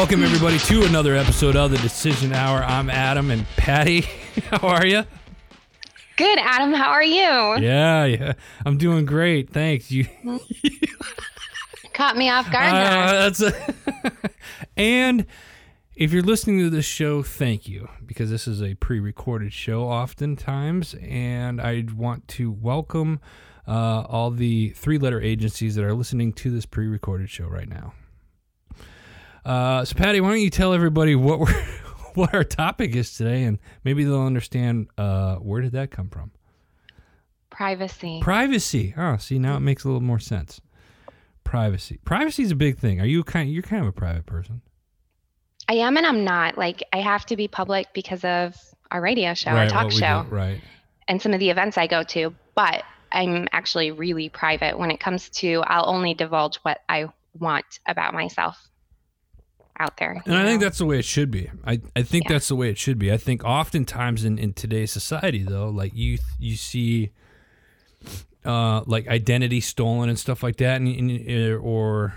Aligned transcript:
Welcome 0.00 0.24
everybody 0.24 0.58
to 0.60 0.86
another 0.86 1.14
episode 1.14 1.56
of 1.56 1.72
the 1.72 1.76
Decision 1.76 2.32
Hour. 2.32 2.64
I'm 2.64 2.88
Adam 2.88 3.30
and 3.30 3.46
Patti. 3.58 4.00
How 4.50 4.66
are 4.66 4.86
you? 4.86 5.04
Good, 6.16 6.38
Adam. 6.38 6.72
How 6.72 6.88
are 6.88 7.04
you? 7.04 7.20
Yeah, 7.20 8.06
yeah. 8.06 8.32
I'm 8.64 8.78
doing 8.78 9.04
great. 9.04 9.50
Thanks. 9.50 9.90
You 9.90 10.06
Caught 11.92 12.16
me 12.16 12.30
off 12.30 12.50
guard. 12.50 12.72
Uh, 12.72 13.12
that's 13.28 13.42
a 13.42 13.74
and 14.78 15.26
if 15.94 16.14
you're 16.14 16.22
listening 16.22 16.60
to 16.60 16.70
this 16.70 16.86
show, 16.86 17.22
thank 17.22 17.68
you 17.68 17.86
because 18.06 18.30
this 18.30 18.48
is 18.48 18.62
a 18.62 18.76
pre-recorded 18.76 19.52
show 19.52 19.82
oftentimes, 19.82 20.94
and 21.02 21.60
I 21.60 21.84
want 21.94 22.26
to 22.28 22.50
welcome 22.50 23.20
uh, 23.68 24.06
all 24.08 24.30
the 24.30 24.70
three-letter 24.70 25.20
agencies 25.20 25.74
that 25.74 25.84
are 25.84 25.92
listening 25.92 26.32
to 26.32 26.50
this 26.50 26.64
pre-recorded 26.64 27.28
show 27.28 27.44
right 27.44 27.68
now. 27.68 27.92
Uh, 29.44 29.84
so, 29.84 29.94
Patti, 29.94 30.20
why 30.20 30.28
don't 30.28 30.40
you 30.40 30.50
tell 30.50 30.72
everybody 30.74 31.14
what 31.14 31.40
we're 31.40 31.64
what 32.14 32.34
our 32.34 32.44
topic 32.44 32.94
is 32.94 33.16
today, 33.16 33.44
and 33.44 33.58
maybe 33.84 34.04
they'll 34.04 34.22
understand 34.22 34.88
uh, 34.98 35.36
where 35.36 35.60
did 35.60 35.72
that 35.72 35.90
come 35.90 36.08
from. 36.08 36.30
Privacy. 37.50 38.20
Privacy. 38.22 38.94
Oh, 38.96 39.16
see 39.16 39.38
now 39.38 39.56
it 39.56 39.60
makes 39.60 39.84
a 39.84 39.88
little 39.88 40.00
more 40.00 40.18
sense. 40.18 40.60
Privacy. 41.44 41.98
Privacy 42.04 42.42
is 42.42 42.50
a 42.50 42.56
big 42.56 42.78
thing. 42.78 43.00
Are 43.00 43.06
you 43.06 43.22
kind? 43.24 43.50
You're 43.52 43.62
kind 43.62 43.82
of 43.82 43.88
a 43.88 43.92
private 43.92 44.26
person. 44.26 44.62
I 45.68 45.74
am 45.74 45.96
and 45.96 46.06
I'm 46.06 46.24
not. 46.24 46.58
Like, 46.58 46.82
I 46.92 46.98
have 46.98 47.26
to 47.26 47.36
be 47.36 47.48
public 47.48 47.88
because 47.92 48.24
of 48.24 48.56
our 48.90 49.00
radio 49.00 49.34
show, 49.34 49.50
our 49.50 49.68
talk 49.68 49.92
show, 49.92 50.24
do, 50.28 50.34
Right. 50.34 50.60
and 51.06 51.22
some 51.22 51.32
of 51.32 51.38
the 51.38 51.50
events 51.50 51.78
I 51.78 51.86
go 51.86 52.02
to. 52.04 52.34
But 52.54 52.82
I'm 53.12 53.46
actually 53.52 53.90
really 53.92 54.28
private 54.28 54.78
when 54.78 54.90
it 54.90 54.98
comes 55.00 55.28
to, 55.30 55.62
I'll 55.66 55.88
only 55.88 56.14
divulge 56.14 56.56
what 56.62 56.80
I 56.88 57.06
want 57.38 57.78
about 57.86 58.14
myself 58.14 58.56
out 59.80 59.96
there. 59.96 60.12
And 60.12 60.22
you 60.26 60.34
I 60.34 60.44
think 60.44 60.60
that's 60.60 60.78
the 60.78 60.86
way 60.86 60.98
it 60.98 61.04
should 61.04 61.30
be. 61.30 61.50
I, 61.64 61.80
I 61.96 62.02
think 62.02 62.24
Yeah. 62.24 62.34
that's 62.34 62.48
the 62.48 62.54
way 62.56 62.68
it 62.70 62.78
should 62.78 62.98
be. 62.98 63.10
I 63.12 63.16
think 63.16 63.42
oftentimes 63.44 64.24
in, 64.24 64.38
in 64.38 64.52
today's 64.52 64.92
society 64.92 65.42
though, 65.42 65.68
like 65.70 65.92
you 65.94 66.18
you 66.38 66.54
see 66.56 67.10
uh 68.44 68.82
like 68.86 69.06
identity 69.08 69.60
stolen 69.60 70.08
and 70.08 70.18
stuff 70.18 70.42
like 70.42 70.56
that 70.56 70.80
and, 70.80 70.88
and 70.88 71.54
or 71.58 72.14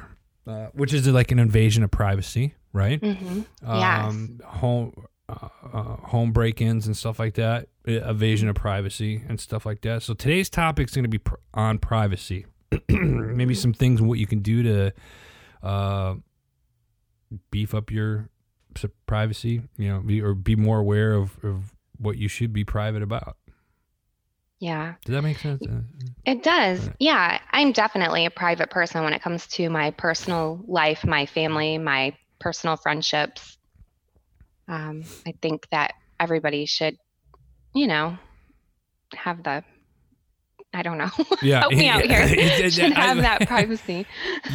uh, 0.47 0.67
which 0.73 0.93
is 0.93 1.07
like 1.07 1.31
an 1.31 1.39
invasion 1.39 1.83
of 1.83 1.91
privacy, 1.91 2.53
right? 2.73 2.99
Mhm. 3.01 3.45
Yes. 3.65 4.05
Um 4.05 4.39
home 4.45 4.93
uh, 5.29 5.47
uh, 5.73 5.83
home 6.07 6.33
break-ins 6.33 6.85
and 6.85 6.97
stuff 6.97 7.17
like 7.17 7.35
that, 7.35 7.69
uh, 7.87 7.91
evasion 8.09 8.49
of 8.49 8.55
privacy 8.55 9.23
and 9.29 9.39
stuff 9.39 9.65
like 9.65 9.79
that. 9.81 10.03
So 10.03 10.13
today's 10.13 10.49
topic 10.49 10.89
is 10.89 10.93
going 10.93 11.05
to 11.05 11.09
be 11.09 11.17
pr- 11.17 11.35
on 11.53 11.77
privacy. 11.79 12.45
Maybe 12.89 13.53
some 13.55 13.71
things 13.73 14.01
what 14.01 14.19
you 14.19 14.27
can 14.27 14.39
do 14.39 14.63
to 14.63 14.93
uh, 15.65 16.15
beef 17.51 17.73
up 17.73 17.91
your 17.91 18.29
privacy, 19.05 19.61
you 19.77 19.87
know, 19.89 19.99
be, 19.99 20.21
or 20.21 20.33
be 20.33 20.55
more 20.55 20.79
aware 20.79 21.13
of, 21.13 21.37
of 21.43 21.73
what 21.97 22.17
you 22.17 22.27
should 22.27 22.51
be 22.53 22.63
private 22.63 23.01
about. 23.03 23.37
Yeah. 24.59 24.95
Does 25.05 25.13
that 25.13 25.21
make 25.23 25.39
sense? 25.39 25.61
Uh, 25.67 25.81
It 26.25 26.41
does. 26.41 26.87
Right. 26.87 26.95
Yeah. 26.99 27.39
I'm 27.51 27.71
definitely 27.73 28.25
a 28.25 28.31
private 28.31 28.69
person 28.69 29.03
when 29.03 29.13
it 29.13 29.21
comes 29.21 29.45
to 29.47 29.69
my 29.69 29.91
personal 29.91 30.59
life, 30.67 31.05
my 31.05 31.25
family, 31.25 31.77
my 31.77 32.15
personal 32.39 32.77
friendships. 32.77 33.57
Um, 34.67 35.03
I 35.27 35.33
think 35.41 35.67
that 35.71 35.93
everybody 36.19 36.65
should, 36.65 36.97
you 37.75 37.87
know, 37.87 38.17
have 39.13 39.43
the, 39.43 39.63
I 40.73 40.81
don't 40.81 40.97
know, 40.97 41.09
yeah, 41.41 41.59
help 41.59 41.73
me 41.73 41.89
out 41.89 42.01
here, 42.05 42.69
should 42.71 42.93
have 42.93 43.17
that 43.21 43.45
privacy. 43.47 44.07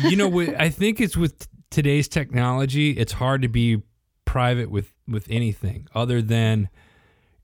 you 0.05 0.17
know 0.17 0.29
what 0.29 0.49
i 0.61 0.69
think 0.69 1.01
it's 1.01 1.17
with 1.17 1.47
today's 1.71 2.09
technology 2.09 2.93
it's 2.93 3.13
hard 3.13 3.43
to 3.43 3.49
be 3.49 3.83
private 4.25 4.71
with 4.71 4.93
with 5.07 5.27
anything 5.31 5.87
other 5.95 6.21
than 6.21 6.69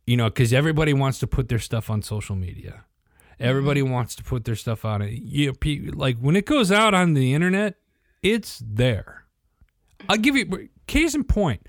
you 0.07 0.17
know 0.17 0.27
because 0.27 0.53
everybody 0.53 0.93
wants 0.93 1.19
to 1.19 1.27
put 1.27 1.49
their 1.49 1.59
stuff 1.59 1.89
on 1.89 2.03
social 2.03 2.37
media. 2.37 2.85
Everybody 3.41 3.81
mm-hmm. 3.81 3.93
wants 3.93 4.15
to 4.17 4.23
put 4.23 4.45
their 4.45 4.55
stuff 4.55 4.85
on 4.85 5.03
it. 5.03 5.11
You 5.11 5.49
know, 5.49 5.53
pe- 5.55 5.89
like 5.93 6.19
when 6.19 6.37
it 6.37 6.47
goes 6.47 6.71
out 6.71 6.95
on 6.95 7.15
the 7.15 7.35
internet 7.35 7.77
it's 8.23 8.63
there. 8.65 9.25
I'll 10.09 10.17
give 10.17 10.37
you 10.37 10.69
case 10.87 11.15
in 11.15 11.25
point 11.25 11.67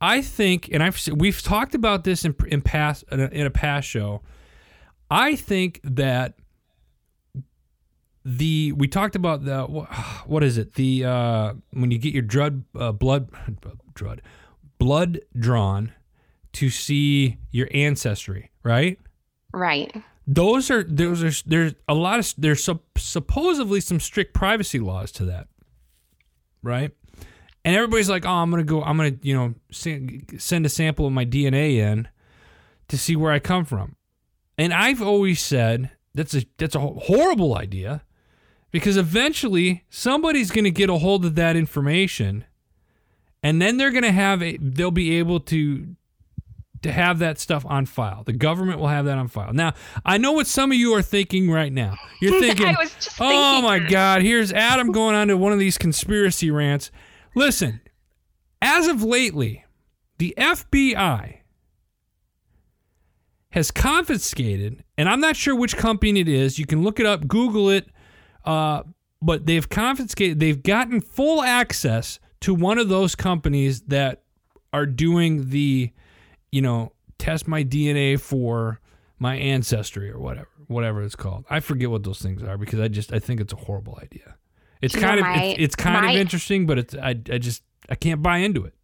i 0.00 0.20
think 0.20 0.68
and 0.72 0.82
i've 0.82 1.00
we've 1.14 1.40
talked 1.40 1.74
about 1.74 2.04
this 2.04 2.24
in 2.24 2.34
in 2.48 2.60
past 2.60 3.04
in 3.10 3.20
a, 3.20 3.26
in 3.28 3.46
a 3.46 3.50
past 3.50 3.88
show 3.88 4.20
i 5.10 5.34
think 5.34 5.80
that 5.82 6.34
the 8.24 8.72
we 8.72 8.88
talked 8.88 9.16
about 9.16 9.44
the 9.44 9.62
what 10.26 10.42
is 10.42 10.56
it? 10.58 10.74
The 10.74 11.04
uh 11.04 11.54
when 11.72 11.90
you 11.90 11.98
get 11.98 12.14
your 12.14 12.22
drud 12.22 12.64
uh, 12.78 12.92
blood 12.92 13.28
drud 13.94 14.22
blood 14.78 15.20
drawn 15.38 15.92
to 16.54 16.70
see 16.70 17.38
your 17.50 17.68
ancestry 17.72 18.50
right? 18.62 18.98
Right. 19.52 19.94
those 20.26 20.70
are 20.70 20.82
those 20.82 21.22
are 21.22 21.48
there's 21.48 21.74
a 21.88 21.94
lot 21.94 22.18
of 22.18 22.34
there's 22.38 22.64
sup- 22.64 22.98
supposedly 22.98 23.80
some 23.80 24.00
strict 24.00 24.32
privacy 24.34 24.78
laws 24.80 25.12
to 25.12 25.24
that 25.26 25.48
right? 26.62 26.90
And 27.64 27.76
everybody's 27.76 28.08
like 28.10 28.24
oh 28.24 28.30
i'm 28.30 28.50
gonna 28.50 28.64
go 28.64 28.82
i'm 28.82 28.96
gonna 28.96 29.16
you 29.22 29.34
know 29.34 29.54
send, 29.70 30.34
send 30.38 30.66
a 30.66 30.68
sample 30.68 31.06
of 31.06 31.12
my 31.12 31.24
dna 31.26 31.76
in 31.76 32.08
to 32.88 32.98
see 32.98 33.16
where 33.16 33.32
i 33.32 33.38
come 33.38 33.64
from. 33.64 33.96
And 34.58 34.72
i've 34.72 35.02
always 35.02 35.40
said 35.40 35.90
that's 36.14 36.34
a 36.34 36.44
that's 36.58 36.74
a 36.74 36.80
horrible 36.80 37.56
idea 37.56 38.02
because 38.74 38.96
eventually 38.96 39.84
somebody's 39.88 40.50
gonna 40.50 40.68
get 40.68 40.90
a 40.90 40.98
hold 40.98 41.24
of 41.24 41.36
that 41.36 41.54
information 41.54 42.44
and 43.40 43.62
then 43.62 43.76
they're 43.76 43.92
gonna 43.92 44.10
have 44.10 44.42
a 44.42 44.56
they'll 44.56 44.90
be 44.90 45.16
able 45.16 45.38
to 45.38 45.94
to 46.82 46.90
have 46.90 47.20
that 47.20 47.38
stuff 47.38 47.64
on 47.66 47.86
file. 47.86 48.24
The 48.24 48.32
government 48.32 48.80
will 48.80 48.88
have 48.88 49.04
that 49.04 49.16
on 49.16 49.28
file. 49.28 49.52
Now, 49.52 49.74
I 50.04 50.18
know 50.18 50.32
what 50.32 50.48
some 50.48 50.72
of 50.72 50.76
you 50.76 50.92
are 50.92 51.02
thinking 51.02 51.48
right 51.50 51.72
now. 51.72 51.94
You're 52.20 52.40
thinking, 52.40 52.66
I 52.66 52.74
was 52.76 52.92
just 52.96 53.16
"Oh 53.20 53.28
thinking 53.28 53.62
my 53.64 53.78
that." 53.78 53.90
God, 53.90 54.22
here's 54.22 54.52
Adam 54.52 54.90
going 54.90 55.14
on 55.14 55.28
to 55.28 55.36
one 55.36 55.52
of 55.52 55.60
these 55.60 55.78
conspiracy 55.78 56.50
rants." 56.50 56.90
Listen, 57.36 57.80
as 58.60 58.88
of 58.88 59.04
lately, 59.04 59.64
the 60.18 60.34
FBI 60.36 61.36
has 63.50 63.70
confiscated, 63.70 64.82
and 64.98 65.08
I'm 65.08 65.20
not 65.20 65.36
sure 65.36 65.54
which 65.54 65.76
company 65.76 66.18
it 66.18 66.28
is. 66.28 66.58
You 66.58 66.66
can 66.66 66.82
look 66.82 66.98
it 66.98 67.06
up, 67.06 67.28
Google 67.28 67.70
it. 67.70 67.88
Uh, 68.44 68.82
but 69.22 69.46
they've 69.46 69.68
confiscated, 69.68 70.38
they've 70.40 70.62
gotten 70.62 71.00
full 71.00 71.42
access 71.42 72.18
to 72.40 72.54
one 72.54 72.78
of 72.78 72.88
those 72.88 73.14
companies 73.14 73.80
that 73.82 74.22
are 74.72 74.84
doing 74.86 75.48
the, 75.50 75.90
you 76.52 76.60
know, 76.60 76.92
test 77.18 77.48
my 77.48 77.64
DNA 77.64 78.20
for 78.20 78.80
my 79.18 79.36
ancestry 79.36 80.10
or 80.10 80.18
whatever, 80.18 80.48
whatever 80.66 81.02
it's 81.02 81.16
called. 81.16 81.44
I 81.48 81.60
forget 81.60 81.90
what 81.90 82.02
those 82.02 82.20
things 82.20 82.42
are 82.42 82.58
because 82.58 82.80
I 82.80 82.88
just 82.88 83.12
I 83.12 83.18
think 83.18 83.40
it's 83.40 83.52
a 83.52 83.56
horrible 83.56 83.98
idea. 84.02 84.36
It's 84.82 84.94
You 84.94 85.00
know, 85.00 85.06
kind 85.06 85.20
of 85.20 85.26
my- 85.26 85.42
it's, 85.44 85.60
it's 85.62 85.76
kind 85.76 86.04
my- 86.04 86.12
of 86.12 86.18
interesting, 86.18 86.66
but 86.66 86.78
it's 86.78 86.94
I 86.94 87.10
I 87.10 87.38
just 87.38 87.62
I 87.88 87.94
can't 87.94 88.22
buy 88.22 88.38
into 88.38 88.64
it. 88.64 88.74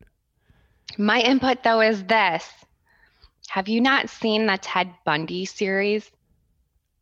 My 0.97 1.21
input 1.21 1.62
though 1.65 1.81
is 1.81 2.03
this. 2.04 2.48
Have 3.48 3.69
you 3.69 3.81
not 3.81 4.09
seen 4.09 4.47
the 4.47 4.56
Ted 4.59 4.91
Bundy 5.04 5.44
series? 5.44 6.10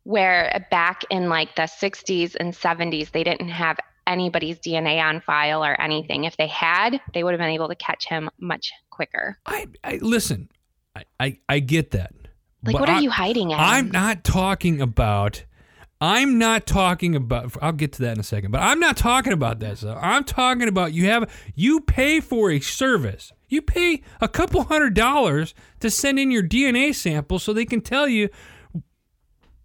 Where 0.09 0.65
back 0.71 1.03
in 1.11 1.29
like 1.29 1.55
the 1.55 1.61
60s 1.63 2.35
and 2.39 2.51
70s, 2.51 3.11
they 3.11 3.23
didn't 3.23 3.49
have 3.49 3.77
anybody's 4.07 4.57
DNA 4.57 4.99
on 4.99 5.21
file 5.21 5.63
or 5.63 5.79
anything. 5.79 6.23
If 6.23 6.35
they 6.35 6.47
had, 6.47 6.99
they 7.13 7.23
would 7.23 7.31
have 7.33 7.39
been 7.39 7.51
able 7.51 7.67
to 7.67 7.75
catch 7.75 8.07
him 8.07 8.27
much 8.39 8.71
quicker. 8.89 9.37
I, 9.45 9.67
I 9.83 9.99
listen. 10.01 10.49
I, 10.95 11.03
I 11.19 11.37
I 11.47 11.59
get 11.59 11.91
that. 11.91 12.11
Like, 12.63 12.73
But 12.73 12.79
what 12.79 12.89
are 12.89 12.95
I- 12.95 13.01
you 13.01 13.11
hiding 13.11 13.53
at? 13.53 13.59
I'm 13.59 13.91
not 13.91 14.23
talking 14.23 14.81
about. 14.81 15.43
I'm 16.01 16.39
not 16.39 16.65
talking 16.65 17.15
about. 17.15 17.55
I'll 17.61 17.71
get 17.71 17.93
to 17.93 18.01
that 18.01 18.13
in 18.13 18.19
a 18.19 18.23
second. 18.23 18.49
But 18.49 18.61
I'm 18.61 18.79
not 18.79 18.97
talking 18.97 19.31
about 19.33 19.59
that 19.59 19.77
stuff. 19.77 19.99
I'm 20.01 20.23
talking 20.23 20.67
about 20.67 20.91
you 20.91 21.05
have 21.05 21.29
you 21.53 21.81
pay 21.81 22.19
for 22.19 22.49
a 22.49 22.59
service. 22.59 23.31
You 23.47 23.61
pay 23.61 24.01
a 24.21 24.27
couple 24.27 24.63
hundred 24.63 24.95
dollars 24.95 25.53
to 25.81 25.91
send 25.91 26.17
in 26.17 26.31
your 26.31 26.41
DNA 26.41 26.95
sample 26.95 27.37
so 27.37 27.53
they 27.53 27.65
can 27.65 27.81
tell 27.81 28.07
you 28.07 28.29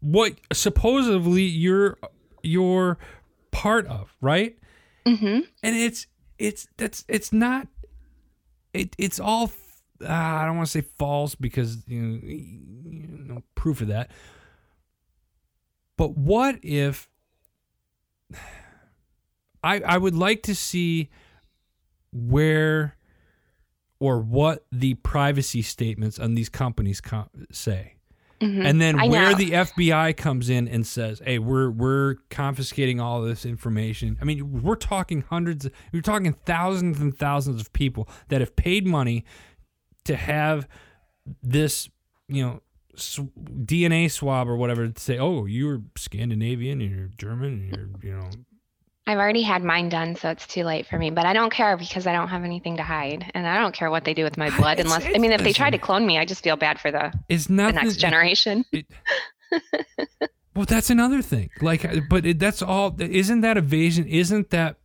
what 0.05 0.35
supposedly 0.53 1.43
you're 1.43 1.97
you're 2.43 2.99
part 3.51 3.87
of, 3.87 4.15
right? 4.21 4.57
hmm 5.07 5.41
and 5.63 5.77
it's 5.77 6.07
it's 6.39 6.67
that's 6.79 7.05
it's 7.09 7.33
not 7.33 7.69
it 8.73 8.95
it's 8.99 9.21
all 9.21 9.51
uh, 10.03 10.09
I 10.09 10.45
don't 10.47 10.57
want 10.57 10.69
to 10.69 10.73
say 10.73 10.87
false 10.99 11.35
because 11.35 11.87
you 11.87 12.01
know, 12.01 12.21
you 12.25 13.09
know 13.09 13.43
proof 13.55 13.81
of 13.81 13.89
that. 13.89 14.11
But 15.97 16.17
what 16.17 16.59
if 16.63 17.09
I 19.63 19.81
I 19.81 19.99
would 19.99 20.15
like 20.15 20.43
to 20.45 20.55
see 20.55 21.11
where 22.13 22.97
or 24.01 24.21
what 24.21 24.67
the 24.71 24.95
privacy 24.95 25.63
statements 25.63 26.19
on 26.19 26.35
these 26.35 26.49
companies 26.49 27.01
co- 27.01 27.29
say. 27.51 27.94
Mhm. 28.45 28.65
And 28.65 28.81
then 28.81 28.99
I 29.01 29.09
where 29.09 29.31
know. 29.31 29.35
the 29.37 29.51
FBI 29.55 30.13
comes 30.17 30.49
in 30.51 30.69
and 30.69 30.87
says, 30.87 31.21
"Hey, 31.25 31.39
we're 31.39 31.71
we're 31.71 32.17
confiscating 32.31 33.01
all 33.01 33.23
this 33.23 33.45
information." 33.47 34.19
I 34.21 34.25
mean, 34.25 34.63
we're 34.63 34.75
talking 34.77 35.23
hundreds, 35.23 35.69
we're 35.93 36.03
talking 36.03 36.33
thousands 36.45 37.01
and 37.01 37.17
thousands 37.17 37.61
of 37.61 37.73
people 37.73 38.09
that 38.29 38.41
have 38.41 38.55
paid 38.57 38.87
money 38.87 39.25
to 40.05 40.17
have 40.17 40.69
this, 41.43 41.89
you 42.29 42.43
know, 42.45 42.61
sw- 42.97 43.31
DNA 43.65 44.09
swab 44.11 44.49
or 44.49 44.57
whatever 44.57 44.87
to 44.89 45.01
say, 45.01 45.19
"Oh, 45.19 45.47
you're 45.47 45.83
Scandinavian 45.97 46.81
and 46.81 46.91
you're 46.95 47.09
German 47.17 47.53
and 47.55 47.77
you're, 47.77 47.89
you 48.13 48.19
know." 48.19 48.31
I've 49.07 49.19
already 49.19 49.43
had 49.43 49.63
mine 49.63 49.91
done, 49.91 50.17
so 50.17 50.31
it's 50.31 50.47
too 50.47 50.65
late 50.65 50.87
for 50.87 50.99
me. 50.99 51.11
But 51.11 51.27
I 51.27 51.35
don't 51.35 51.53
care 51.53 51.77
because 51.77 52.07
I 52.07 52.13
don't 52.15 52.29
have 52.29 52.43
anything 52.45 52.79
to 52.79 52.83
hide, 52.83 53.31
and 53.35 53.47
I 53.47 53.59
don't 53.61 53.75
care 53.75 53.91
what 53.91 54.05
they 54.05 54.15
do 54.15 54.25
with 54.25 54.37
my 54.39 54.49
blood. 54.57 54.79
It's- 54.79 54.87
unless 54.87 55.15
I 55.15 55.19
mean, 55.19 55.33
if 55.33 55.43
they 55.43 55.53
try 55.53 55.69
to 55.71 55.79
clone 55.79 56.07
me, 56.07 56.19
I 56.19 56.25
just 56.25 56.43
feel 56.43 56.57
bad 56.57 56.81
for 56.81 56.91
the, 56.91 57.13
It's 57.29 57.47
the 57.47 57.53
nothing. 57.55 57.75
next 57.77 57.97
generation. 57.97 58.65
Well, 60.57 60.67
that's 60.67 60.89
another 60.89 61.21
thing. 61.21 61.51
Like, 61.61 61.85
but 62.09 62.25
it, 62.25 62.39
that's 62.39 62.63
all. 62.63 62.95
Isn't 63.01 63.41
that 63.41 63.57
evasion? 63.57 64.07
Isn't 64.07 64.51
that? 64.51 64.77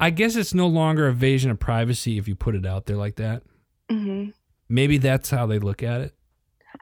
I 0.00 0.08
guess 0.08 0.36
it's 0.36 0.54
no 0.54 0.66
longer 0.66 1.06
evasion 1.08 1.50
of 1.50 1.58
privacy 1.58 2.16
if 2.16 2.26
you 2.26 2.34
put 2.34 2.54
it 2.54 2.64
out 2.64 2.86
there 2.86 2.96
like 2.96 3.16
that. 3.16 3.42
hmm 3.90 4.28
Maybe 4.70 4.96
that's 4.96 5.28
how 5.30 5.44
they 5.46 5.58
look 5.58 5.82
at 5.82 6.00
it. 6.00 6.14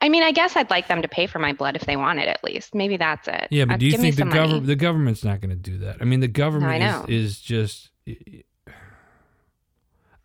I 0.04 0.10
mean, 0.10 0.22
I 0.22 0.32
guess 0.32 0.54
I'd 0.54 0.68
like 0.68 0.86
them 0.88 1.00
to 1.00 1.08
pay 1.08 1.26
for 1.26 1.38
my 1.38 1.54
blood 1.54 1.76
if 1.76 1.86
they 1.86 1.96
want 1.96 2.18
it, 2.18 2.28
at 2.28 2.44
least. 2.44 2.74
Maybe 2.74 2.98
that's 2.98 3.26
it. 3.26 3.48
Yeah, 3.50 3.64
but 3.64 3.74
Uh, 3.74 3.76
do 3.78 3.86
you 3.86 3.96
think 3.96 4.16
the 4.16 4.24
government 4.26 4.66
the 4.66 4.76
government's 4.76 5.24
not 5.24 5.40
going 5.40 5.48
to 5.50 5.56
do 5.56 5.78
that? 5.78 5.96
I 6.00 6.04
mean, 6.04 6.20
the 6.20 6.28
government 6.28 6.80
know. 6.80 7.06
is, 7.08 7.30
is 7.30 7.40
just, 7.40 7.90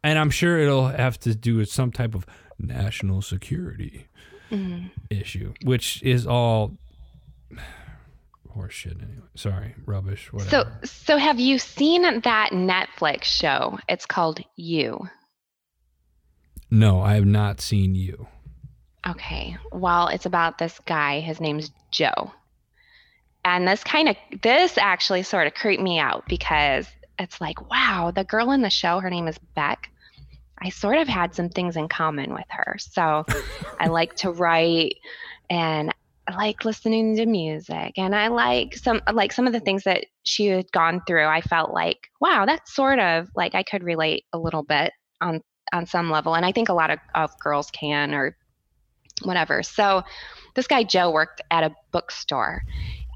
and 0.03 0.19
I'm 0.19 0.29
sure 0.31 0.59
it'll 0.59 0.87
have 0.89 1.17
to 1.21 1.33
do 1.33 1.55
with 1.55 1.71
some 1.71 1.91
type 1.93 2.13
of 2.13 2.25
national 2.59 3.21
security 3.21 4.07
Mhm. 4.51 4.91
issue, 5.09 5.53
which 5.63 6.03
is 6.03 6.27
all 6.27 6.77
horseshit. 8.55 9.01
Anyway, 9.01 9.27
sorry, 9.35 9.75
rubbish. 9.85 10.29
So, 10.49 10.67
so 10.83 11.17
have 11.17 11.39
you 11.39 11.57
seen 11.57 12.01
that 12.01 12.49
Netflix 12.51 13.23
show? 13.25 13.79
It's 13.87 14.05
called 14.05 14.41
You. 14.57 15.07
no, 16.69 17.01
I 17.01 17.15
have 17.15 17.25
not 17.25 17.61
seen 17.61 17.95
you. 17.95 18.27
Okay. 19.09 19.57
Well, 19.71 20.07
it's 20.07 20.25
about 20.25 20.57
this 20.57 20.79
guy. 20.85 21.19
His 21.19 21.41
name's 21.41 21.71
Joe. 21.91 22.31
And 23.43 23.67
this 23.67 23.83
kind 23.83 24.09
of, 24.09 24.15
this 24.41 24.77
actually 24.77 25.23
sort 25.23 25.47
of 25.47 25.53
creeped 25.53 25.81
me 25.81 25.97
out 25.97 26.25
because 26.27 26.87
it's 27.17 27.41
like, 27.41 27.69
wow, 27.69 28.11
the 28.13 28.23
girl 28.23 28.51
in 28.51 28.61
the 28.61 28.69
show, 28.69 28.99
her 28.99 29.09
name 29.09 29.27
is 29.27 29.37
Beck. 29.55 29.89
I 30.61 30.69
sort 30.69 30.97
of 30.97 31.07
had 31.07 31.33
some 31.33 31.49
things 31.49 31.77
in 31.77 31.87
common 31.87 32.33
with 32.33 32.45
her. 32.49 32.75
So 32.79 33.25
I 33.79 33.87
like 33.89 34.15
to 34.17 34.31
write 34.31 34.95
and 35.49 35.93
I 36.27 36.35
like 36.35 36.65
listening 36.65 37.15
to 37.15 37.25
music 37.25 37.93
and 37.97 38.13
I 38.13 38.27
like 38.27 38.75
some 38.75 39.01
like 39.11 39.31
some 39.31 39.47
of 39.47 39.53
the 39.53 39.59
things 39.59 39.83
that 39.85 40.05
she 40.23 40.47
had 40.47 40.71
gone 40.71 41.01
through. 41.07 41.25
I 41.25 41.41
felt 41.41 41.73
like, 41.73 41.97
wow, 42.21 42.45
that's 42.45 42.75
sort 42.75 42.99
of 42.99 43.29
like 43.35 43.55
I 43.55 43.63
could 43.63 43.83
relate 43.83 44.25
a 44.33 44.37
little 44.37 44.63
bit 44.63 44.91
on 45.21 45.41
on 45.73 45.85
some 45.85 46.11
level. 46.11 46.35
And 46.35 46.45
I 46.45 46.51
think 46.51 46.69
a 46.69 46.73
lot 46.73 46.91
of, 46.91 46.99
of 47.15 47.31
girls 47.39 47.71
can 47.71 48.13
or 48.13 48.35
whatever. 49.23 49.63
So 49.63 50.03
this 50.55 50.67
guy 50.67 50.83
Joe 50.83 51.11
worked 51.11 51.41
at 51.51 51.63
a 51.63 51.75
bookstore 51.91 52.63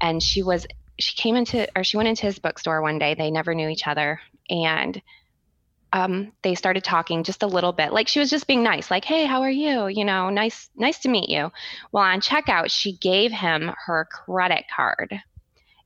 and 0.00 0.22
she 0.22 0.42
was 0.42 0.66
she 0.98 1.14
came 1.16 1.36
into 1.36 1.68
or 1.76 1.84
she 1.84 1.96
went 1.96 2.08
into 2.08 2.26
his 2.26 2.38
bookstore 2.38 2.82
one 2.82 2.98
day. 2.98 3.14
They 3.14 3.30
never 3.30 3.54
knew 3.54 3.68
each 3.68 3.86
other 3.86 4.20
and 4.48 5.00
um, 5.94 6.32
they 6.42 6.56
started 6.56 6.82
talking 6.82 7.22
just 7.22 7.44
a 7.44 7.46
little 7.46 7.72
bit. 7.72 7.92
Like 7.92 8.08
she 8.08 8.18
was 8.18 8.28
just 8.28 8.48
being 8.48 8.64
nice, 8.64 8.90
like, 8.90 9.04
"Hey, 9.04 9.26
how 9.26 9.42
are 9.42 9.50
you? 9.50 9.86
You 9.86 10.04
know, 10.04 10.28
nice, 10.28 10.68
nice 10.74 10.98
to 11.00 11.08
meet 11.08 11.30
you." 11.30 11.52
Well, 11.92 12.02
on 12.02 12.20
checkout, 12.20 12.70
she 12.70 12.96
gave 12.96 13.30
him 13.30 13.72
her 13.86 14.08
credit 14.10 14.64
card, 14.74 15.14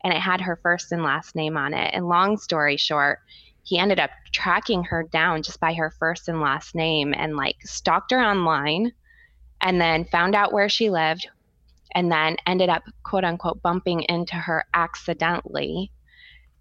and 0.02 0.14
it 0.14 0.20
had 0.20 0.40
her 0.40 0.58
first 0.62 0.92
and 0.92 1.02
last 1.02 1.36
name 1.36 1.58
on 1.58 1.74
it. 1.74 1.92
And 1.92 2.08
long 2.08 2.38
story 2.38 2.78
short, 2.78 3.18
he 3.62 3.78
ended 3.78 4.00
up 4.00 4.08
tracking 4.32 4.82
her 4.84 5.02
down 5.02 5.42
just 5.42 5.60
by 5.60 5.74
her 5.74 5.90
first 5.98 6.28
and 6.28 6.40
last 6.40 6.74
name, 6.74 7.12
and 7.14 7.36
like 7.36 7.56
stalked 7.60 8.10
her 8.10 8.20
online, 8.20 8.92
and 9.60 9.80
then 9.80 10.04
found 10.04 10.34
out 10.34 10.52
where 10.52 10.68
she 10.68 10.90
lived, 10.90 11.28
and 11.94 12.10
then 12.10 12.36
ended 12.46 12.68
up 12.68 12.82
quote 13.02 13.24
unquote 13.24 13.62
bumping 13.62 14.02
into 14.02 14.34
her 14.34 14.64
accidentally. 14.74 15.90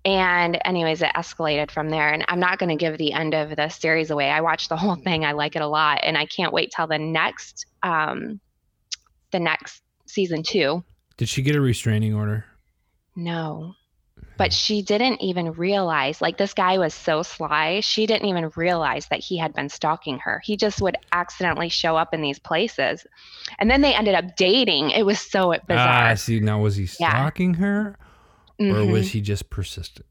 And 0.06 0.58
anyways, 0.64 1.02
it 1.02 1.12
escalated 1.16 1.70
from 1.70 1.90
there. 1.90 2.14
And 2.14 2.24
I'm 2.30 2.40
not 2.40 2.60
going 2.60 2.70
to 2.70 2.76
give 2.76 2.98
the 2.98 3.12
end 3.12 3.34
of 3.34 3.56
the 3.58 3.68
series 3.68 4.10
away. 4.10 4.30
I 4.30 4.40
watched 4.40 4.70
the 4.70 4.78
whole 4.78 4.96
thing. 5.04 5.26
I 5.26 5.34
like 5.34 5.56
it 5.56 5.62
a 5.62 5.68
lot, 5.68 6.00
and 6.04 6.18
I 6.18 6.26
can't 6.26 6.54
wait 6.54 6.72
till 6.76 6.88
the 6.88 6.98
next, 6.98 7.66
um, 7.84 8.40
the 9.32 9.40
next 9.40 9.84
season 10.06 10.44
two. 10.44 10.84
Did 11.18 11.30
she 11.30 11.42
get 11.42 11.56
a 11.56 11.62
restraining 11.62 12.14
order? 12.14 12.46
No, 13.16 13.74
but 14.38 14.54
she 14.54 14.82
didn't 14.82 15.22
even 15.22 15.52
realize. 15.54 16.22
Like 16.22 16.38
this 16.38 16.54
guy 16.54 16.78
was 16.78 16.94
so 16.94 17.24
sly. 17.24 17.80
She 17.82 18.06
didn't 18.06 18.28
even 18.30 18.52
realize 18.56 19.08
that 19.08 19.20
he 19.20 19.38
had 19.38 19.54
been 19.54 19.70
stalking 19.70 20.20
her. 20.20 20.42
He 20.46 20.56
just 20.58 20.82
would 20.82 20.96
accidentally 21.12 21.70
show 21.70 21.98
up 21.98 22.14
in 22.14 22.22
these 22.22 22.40
places, 22.40 23.06
and 23.60 23.70
then 23.70 23.82
they 23.82 23.94
ended 23.94 24.16
up 24.16 24.36
dating. 24.38 24.92
It 24.92 25.06
was 25.06 25.20
so 25.20 25.54
Ah, 25.54 25.58
bizarre. 25.68 26.16
see, 26.16 26.40
now 26.40 26.60
was 26.62 26.76
he 26.76 26.88
Yeah. 27.00 27.10
stalking 27.12 27.56
her, 27.56 27.98
or 28.60 28.64
Mhm. 28.66 28.92
was 28.92 29.10
he 29.12 29.22
just 29.22 29.50
persistent? 29.50 30.06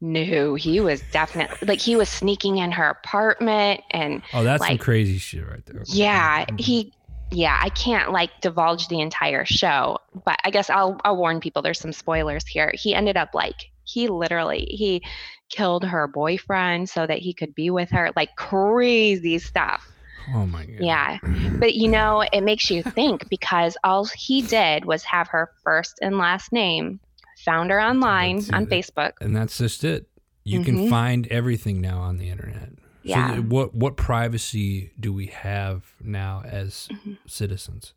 No, 0.00 0.54
he 0.54 0.78
was 0.78 1.02
definitely 1.12 1.56
like 1.66 1.80
he 1.80 1.96
was 1.96 2.08
sneaking 2.08 2.58
in 2.58 2.70
her 2.70 2.88
apartment 2.88 3.80
and 3.90 4.22
Oh, 4.32 4.44
that's 4.44 4.64
some 4.64 4.78
crazy 4.78 5.18
shit 5.18 5.44
right 5.44 5.64
there. 5.66 5.82
yeah, 5.88 6.44
Mhm. 6.46 6.60
he 6.60 6.92
yeah, 7.30 7.58
I 7.60 7.68
can't 7.70 8.10
like 8.12 8.30
divulge 8.40 8.88
the 8.88 9.00
entire 9.00 9.44
show, 9.44 9.98
but 10.24 10.36
I 10.44 10.50
guess 10.50 10.70
I'll 10.70 11.00
I'll 11.04 11.16
warn 11.16 11.40
people 11.40 11.62
there's 11.62 11.78
some 11.80 11.92
spoilers 11.92 12.46
here. 12.46 12.72
He 12.74 12.94
ended 12.94 13.16
up 13.16 13.34
like 13.34 13.70
he 13.84 14.08
literally 14.08 14.66
he 14.70 15.02
killed 15.50 15.84
her 15.84 16.06
boyfriend 16.06 16.88
so 16.90 17.06
that 17.06 17.18
he 17.18 17.32
could 17.32 17.54
be 17.54 17.70
with 17.70 17.90
her, 17.90 18.10
like 18.16 18.36
crazy 18.36 19.38
stuff. 19.38 19.86
Oh 20.34 20.44
my 20.46 20.64
god. 20.66 20.76
Yeah. 20.80 21.18
But 21.58 21.74
you 21.74 21.88
know, 21.88 22.22
it 22.32 22.42
makes 22.42 22.70
you 22.70 22.82
think 22.82 23.28
because 23.30 23.76
all 23.84 24.04
he 24.06 24.42
did 24.42 24.84
was 24.84 25.04
have 25.04 25.28
her 25.28 25.50
first 25.64 25.98
and 26.02 26.18
last 26.18 26.52
name, 26.52 27.00
found 27.44 27.70
her 27.70 27.80
online 27.80 28.38
on 28.52 28.64
that- 28.66 28.68
Facebook. 28.70 29.12
and 29.20 29.34
that's 29.34 29.56
just 29.58 29.84
it. 29.84 30.06
You 30.44 30.62
can 30.64 30.76
Mhm. 30.86 30.90
find 30.90 31.26
everything 31.28 31.80
now 31.80 31.98
on 32.00 32.16
the 32.18 32.28
internet. 32.30 32.70
Yeah. 33.02 33.36
So 33.36 33.42
what 33.42 33.74
what 33.74 33.96
privacy 33.96 34.92
do 34.98 35.12
we 35.12 35.26
have 35.26 35.94
now 36.00 36.42
as 36.44 36.88
Mhm. 36.92 37.18
citizens? 37.26 37.94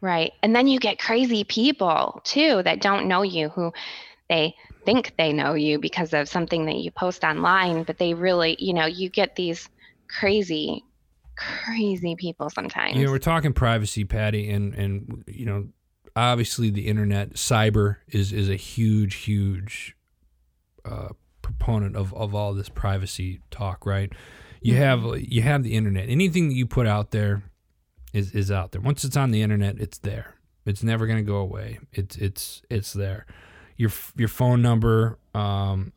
Right. 0.00 0.32
And 0.42 0.54
then 0.54 0.66
you 0.66 0.78
get 0.78 0.98
crazy 0.98 1.44
people 1.44 2.20
too 2.24 2.62
that 2.62 2.80
don't 2.80 3.08
know 3.08 3.22
you 3.22 3.48
who 3.48 3.72
they 4.28 4.54
think 4.84 5.14
they 5.16 5.32
know 5.32 5.54
you 5.54 5.78
because 5.78 6.12
of 6.12 6.28
something 6.28 6.66
that 6.66 6.76
you 6.76 6.90
post 6.90 7.24
online, 7.24 7.82
but 7.82 7.98
they 7.98 8.14
really, 8.14 8.56
you 8.58 8.74
know, 8.74 8.86
you 8.86 9.08
get 9.08 9.36
these 9.36 9.68
crazy, 10.08 10.84
crazy 11.36 12.14
people 12.16 12.50
sometimes. 12.50 12.96
You 12.96 13.04
know, 13.04 13.10
we're 13.10 13.18
talking 13.18 13.52
privacy, 13.52 14.04
Patti, 14.04 14.50
and 14.50 14.74
and 14.74 15.24
you 15.26 15.46
know, 15.46 15.68
obviously 16.14 16.70
the 16.70 16.86
internet, 16.86 17.34
cyber 17.34 17.96
is 18.08 18.32
is 18.32 18.48
a 18.48 18.56
huge, 18.56 19.14
huge 19.16 19.96
uh, 20.84 21.08
proponent 21.58 21.96
of 21.96 22.14
of 22.14 22.34
all 22.34 22.54
this 22.54 22.68
privacy 22.68 23.40
talk, 23.50 23.86
right? 23.86 24.12
You 24.60 24.76
have 24.76 25.04
you 25.18 25.42
have 25.42 25.62
the 25.62 25.74
internet. 25.74 26.08
Anything 26.08 26.48
that 26.48 26.54
you 26.54 26.66
put 26.66 26.86
out 26.86 27.10
there 27.10 27.42
is 28.12 28.32
is 28.32 28.50
out 28.50 28.72
there. 28.72 28.80
Once 28.80 29.04
it's 29.04 29.16
on 29.16 29.30
the 29.30 29.42
internet, 29.42 29.78
it's 29.78 29.98
there. 29.98 30.36
It's 30.64 30.82
never 30.82 31.06
going 31.06 31.18
to 31.18 31.24
go 31.24 31.36
away. 31.36 31.78
It's 31.92 32.16
it's 32.16 32.62
it's 32.70 32.92
there. 32.92 33.26
Your 33.76 33.90
your 34.16 34.28
phone 34.28 34.62
number, 34.62 35.18
um, 35.34 35.92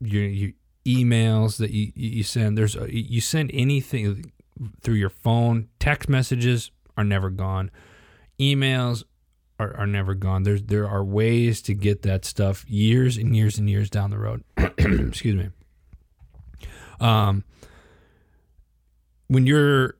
your 0.00 0.24
your 0.24 0.50
emails 0.86 1.58
that 1.58 1.70
you 1.70 1.92
you 1.94 2.22
send. 2.22 2.58
There's 2.58 2.76
a, 2.76 2.92
you 2.92 3.20
send 3.20 3.50
anything 3.54 4.32
through 4.82 4.96
your 4.96 5.10
phone. 5.10 5.68
Text 5.78 6.08
messages 6.08 6.70
are 6.96 7.04
never 7.04 7.30
gone. 7.30 7.70
Emails 8.38 9.04
are, 9.58 9.76
are 9.76 9.86
never 9.86 10.14
gone. 10.14 10.42
There's 10.42 10.62
there 10.62 10.88
are 10.88 11.04
ways 11.04 11.62
to 11.62 11.74
get 11.74 12.02
that 12.02 12.24
stuff 12.24 12.68
years 12.68 13.16
and 13.16 13.36
years 13.36 13.58
and 13.58 13.68
years 13.68 13.90
down 13.90 14.10
the 14.10 14.18
road. 14.18 14.44
Excuse 14.56 15.36
me. 15.36 15.48
Um, 17.00 17.44
when 19.28 19.46
you're 19.46 19.96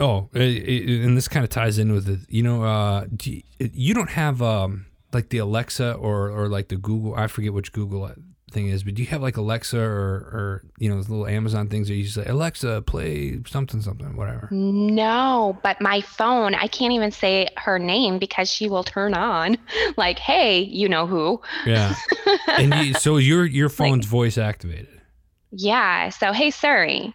oh, 0.00 0.28
and 0.32 1.16
this 1.16 1.28
kind 1.28 1.44
of 1.44 1.50
ties 1.50 1.78
in 1.78 1.92
with 1.92 2.08
it. 2.08 2.20
You 2.28 2.42
know, 2.42 2.64
uh, 2.64 3.06
do 3.14 3.32
you, 3.32 3.42
you 3.58 3.94
don't 3.94 4.10
have 4.10 4.40
um 4.42 4.86
like 5.12 5.30
the 5.30 5.38
Alexa 5.38 5.94
or 5.94 6.30
or 6.30 6.48
like 6.48 6.68
the 6.68 6.76
Google. 6.76 7.14
I 7.14 7.26
forget 7.26 7.52
which 7.52 7.72
Google 7.72 8.10
thing 8.50 8.68
is, 8.68 8.82
but 8.82 8.94
do 8.94 9.02
you 9.02 9.08
have 9.08 9.22
like 9.22 9.36
Alexa 9.36 9.78
or 9.78 10.14
or 10.32 10.62
you 10.78 10.88
know 10.88 10.96
those 10.96 11.08
little 11.08 11.26
Amazon 11.26 11.68
things 11.68 11.88
that 11.88 11.94
you 11.94 12.06
say 12.06 12.24
Alexa 12.24 12.82
play 12.86 13.40
something 13.46 13.80
something 13.80 14.16
whatever. 14.16 14.48
No, 14.50 15.58
but 15.62 15.80
my 15.80 16.00
phone, 16.00 16.54
I 16.54 16.66
can't 16.66 16.92
even 16.92 17.10
say 17.10 17.48
her 17.56 17.78
name 17.78 18.18
because 18.18 18.50
she 18.50 18.68
will 18.68 18.84
turn 18.84 19.14
on 19.14 19.58
like, 19.96 20.18
hey, 20.18 20.60
you 20.60 20.88
know 20.88 21.06
who. 21.06 21.40
Yeah, 21.66 21.94
and 22.48 22.74
you, 22.74 22.94
so 22.94 23.16
your 23.16 23.44
your 23.44 23.68
phone's 23.68 24.06
voice 24.06 24.38
activated. 24.38 25.00
yeah. 25.50 26.08
So, 26.10 26.32
hey, 26.32 26.50
Siri. 26.50 27.14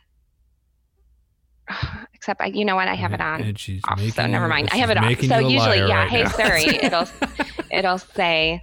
Except 2.14 2.40
I, 2.42 2.46
you 2.48 2.64
know 2.64 2.76
what? 2.76 2.88
I 2.88 2.96
have 2.96 3.12
it 3.12 3.20
on. 3.20 3.42
And 3.42 3.60
she's 3.60 3.82
oh, 3.88 3.92
off, 3.92 3.98
making 3.98 4.14
so 4.14 4.28
never 4.28 4.48
mind. 4.48 4.70
I 4.72 4.78
have 4.78 4.90
it 4.90 4.98
off. 4.98 5.20
So 5.20 5.40
usually, 5.40 5.80
yeah. 5.80 6.04
right 6.04 6.10
hey 6.10 6.24
now. 6.24 6.30
Siri, 6.30 6.64
it'll 6.82 7.08
it'll 7.72 7.98
say, 7.98 8.62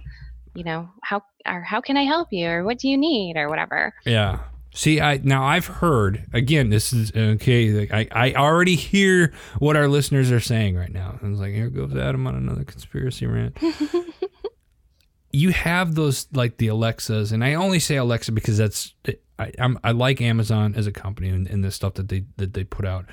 you 0.55 0.63
know, 0.63 0.89
how 1.03 1.21
or 1.45 1.61
how 1.61 1.81
can 1.81 1.97
I 1.97 2.03
help 2.03 2.31
you 2.31 2.47
or 2.47 2.63
what 2.63 2.79
do 2.79 2.87
you 2.89 2.97
need 2.97 3.37
or 3.37 3.49
whatever. 3.49 3.93
Yeah. 4.05 4.39
See, 4.73 5.01
I 5.01 5.17
now 5.17 5.43
I've 5.43 5.67
heard 5.67 6.25
again. 6.31 6.69
This 6.69 6.93
is 6.93 7.11
okay. 7.13 7.71
Like, 7.71 7.91
I 7.91 8.07
I 8.29 8.33
already 8.33 8.75
hear 8.75 9.33
what 9.59 9.75
our 9.75 9.89
listeners 9.89 10.31
are 10.31 10.39
saying 10.39 10.77
right 10.77 10.91
now. 10.91 11.19
I 11.21 11.27
was 11.27 11.39
like, 11.39 11.53
here 11.53 11.69
goes 11.69 11.93
Adam 11.93 12.25
on 12.25 12.35
another 12.35 12.63
conspiracy 12.63 13.25
rant. 13.25 13.57
you 15.31 15.51
have 15.51 15.95
those 15.95 16.27
like 16.31 16.57
the 16.57 16.67
Alexas, 16.67 17.33
and 17.33 17.43
I 17.43 17.55
only 17.55 17.79
say 17.79 17.97
Alexa 17.97 18.31
because 18.31 18.57
that's 18.57 18.93
I 19.37 19.51
I'm, 19.59 19.77
I 19.83 19.91
like 19.91 20.21
Amazon 20.21 20.73
as 20.75 20.87
a 20.87 20.91
company 20.91 21.27
and, 21.27 21.47
and 21.47 21.65
the 21.65 21.71
stuff 21.71 21.95
that 21.95 22.07
they 22.07 22.23
that 22.37 22.53
they 22.53 22.63
put 22.63 22.85
out. 22.85 23.05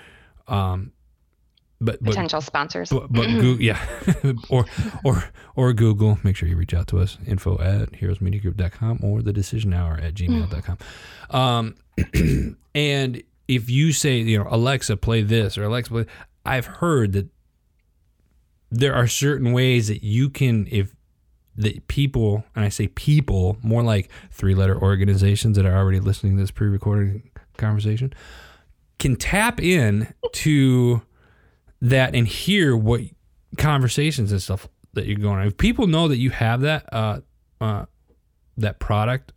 Um, 0.47 0.93
but 1.81 2.03
but 2.03 2.11
Potential 2.11 2.41
sponsors. 2.41 2.91
but, 2.91 3.13
but 3.13 3.27
Goo- 3.27 3.57
yeah, 3.61 3.79
or 4.49 4.65
or 5.05 5.25
or 5.55 5.73
Google. 5.73 6.19
Make 6.25 6.37
sure 6.37 6.49
you 6.49 6.57
reach 6.57 6.75
out 6.75 6.89
to 6.89 6.99
us. 6.99 7.19
Info 7.27 7.59
at 7.61 7.93
heroesmediagroup.com 7.93 9.01
or 9.03 9.23
the 9.23 9.33
decision 9.33 9.73
hour 9.73 9.95
at 9.95 10.15
gmail.com. 10.15 10.79
Um, 11.31 11.77
and 12.75 13.23
if 13.47 13.71
you 13.71 13.93
say, 13.93 14.19
you 14.19 14.39
know, 14.39 14.47
Alexa, 14.51 14.97
play 14.97 15.23
this 15.23 15.57
or 15.57 15.65
Alexa, 15.65 15.91
play, 15.91 16.07
I've 16.45 16.67
heard 16.67 17.13
that 17.13 17.29
there 18.71 18.95
are 18.95 19.07
certain 19.07 19.53
ways 19.53 19.89
that 19.89 20.03
you 20.03 20.29
can, 20.29 20.67
if 20.71 20.95
the 21.57 21.81
people, 21.89 22.45
and 22.55 22.65
I 22.65 22.69
say 22.69 22.89
people, 22.89 23.57
more 23.63 23.83
like 23.83 24.11
three 24.31 24.55
letter 24.55 24.81
organizations 24.81 25.57
that 25.57 25.65
are 25.67 25.77
already 25.77 26.01
listening 26.01 26.37
to 26.37 26.43
this 26.43 26.51
pre 26.51 26.69
recorded 26.69 27.23
conversation, 27.57 28.13
can 28.99 29.17
tap 29.17 29.61
in 29.61 30.13
to 30.33 31.03
that 31.81 32.15
and 32.15 32.27
hear 32.27 32.77
what 32.77 33.03
conversations 33.57 34.33
and 34.33 34.43
stuff 34.43 34.69
that 34.95 35.07
you're 35.07 35.19
going 35.19 35.39
on. 35.39 35.47
If 35.47 35.57
people 35.57 35.87
know 35.87 36.09
that 36.09 36.17
you 36.17 36.31
have 36.31 36.63
that 36.63 36.93
uh 36.93 37.21
uh 37.61 37.87
that 38.57 38.79
product 38.81 39.33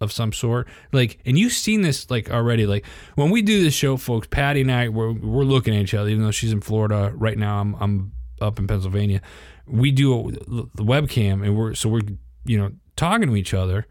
of 0.00 0.10
some 0.10 0.32
sort, 0.32 0.68
like 0.92 1.20
and 1.24 1.38
you've 1.38 1.52
seen 1.52 1.82
this 1.82 2.10
like 2.10 2.30
already, 2.30 2.66
like 2.66 2.84
when 3.14 3.30
we 3.30 3.42
do 3.42 3.62
this 3.62 3.74
show, 3.74 3.96
folks, 3.96 4.26
Patti 4.28 4.62
and 4.62 4.72
I 4.72 4.88
we're 4.88 5.12
we're 5.12 5.44
looking 5.44 5.74
at 5.76 5.82
each 5.82 5.94
other, 5.94 6.08
even 6.08 6.24
though 6.24 6.30
she's 6.30 6.52
in 6.52 6.60
Florida 6.60 7.12
right 7.14 7.38
now, 7.38 7.60
I'm 7.60 7.74
I'm 7.80 8.12
up 8.40 8.58
in 8.58 8.66
Pennsylvania. 8.66 9.20
We 9.66 9.92
do 9.92 10.32
the 10.32 10.82
webcam 10.82 11.44
and 11.44 11.56
we're 11.56 11.74
so 11.74 11.88
we're 11.88 12.00
you 12.44 12.58
know 12.58 12.72
talking 12.96 13.28
to 13.28 13.36
each 13.36 13.54
other. 13.54 13.86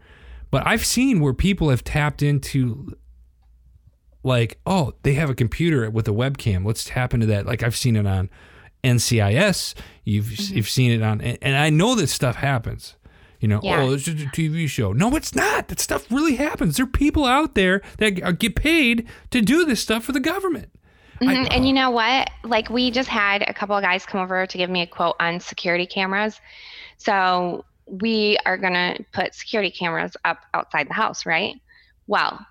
But 0.50 0.66
I've 0.66 0.84
seen 0.84 1.20
where 1.20 1.32
people 1.32 1.70
have 1.70 1.82
tapped 1.82 2.22
into 2.22 2.94
like, 4.22 4.58
oh, 4.66 4.92
they 5.02 5.14
have 5.14 5.30
a 5.30 5.34
computer 5.34 5.88
with 5.90 6.06
a 6.08 6.12
webcam. 6.12 6.64
Let's 6.64 6.84
tap 6.84 7.12
into 7.14 7.26
that. 7.26 7.46
Like 7.46 7.62
I've 7.62 7.76
seen 7.76 7.96
it 7.96 8.06
on 8.06 8.30
NCIS. 8.84 9.74
You've 10.04 10.26
Mm-hmm. 10.26 10.56
you've 10.56 10.68
seen 10.68 10.90
it 10.92 11.02
on, 11.02 11.20
and 11.20 11.56
I 11.56 11.70
know 11.70 11.94
that 11.94 12.08
stuff 12.08 12.36
happens. 12.36 12.96
You 13.40 13.48
know, 13.48 13.60
Yeah. 13.62 13.80
oh, 13.82 13.92
it's 13.92 14.04
just 14.04 14.22
a 14.22 14.26
TV 14.28 14.68
show. 14.68 14.92
No, 14.92 15.16
it's 15.16 15.34
not. 15.34 15.66
That 15.68 15.80
stuff 15.80 16.10
really 16.12 16.36
happens. 16.36 16.76
There 16.76 16.84
are 16.84 16.88
people 16.88 17.24
out 17.24 17.54
there 17.56 17.82
that 17.98 18.10
get 18.38 18.54
paid 18.54 19.08
to 19.30 19.40
do 19.40 19.64
this 19.64 19.80
stuff 19.80 20.04
for 20.04 20.12
the 20.12 20.20
government. 20.20 20.70
I- 21.20 21.24
Mhm. 21.24 21.48
and 21.50 21.66
you 21.66 21.72
know 21.72 21.90
what? 21.90 22.30
Like 22.44 22.70
we 22.70 22.90
just 22.92 23.08
had 23.08 23.42
a 23.42 23.52
couple 23.52 23.76
of 23.76 23.82
guys 23.82 24.06
come 24.06 24.20
over 24.20 24.46
to 24.46 24.58
give 24.58 24.70
me 24.70 24.82
a 24.82 24.86
quote 24.86 25.16
on 25.20 25.40
security 25.40 25.86
cameras. 25.86 26.40
So 26.98 27.64
we 27.86 28.36
are 28.46 28.56
gonna 28.56 28.96
put 29.12 29.34
security 29.34 29.70
cameras 29.72 30.16
up 30.24 30.38
outside 30.54 30.88
the 30.88 30.94
house, 30.94 31.26
right? 31.26 31.60
Well, 32.06 32.44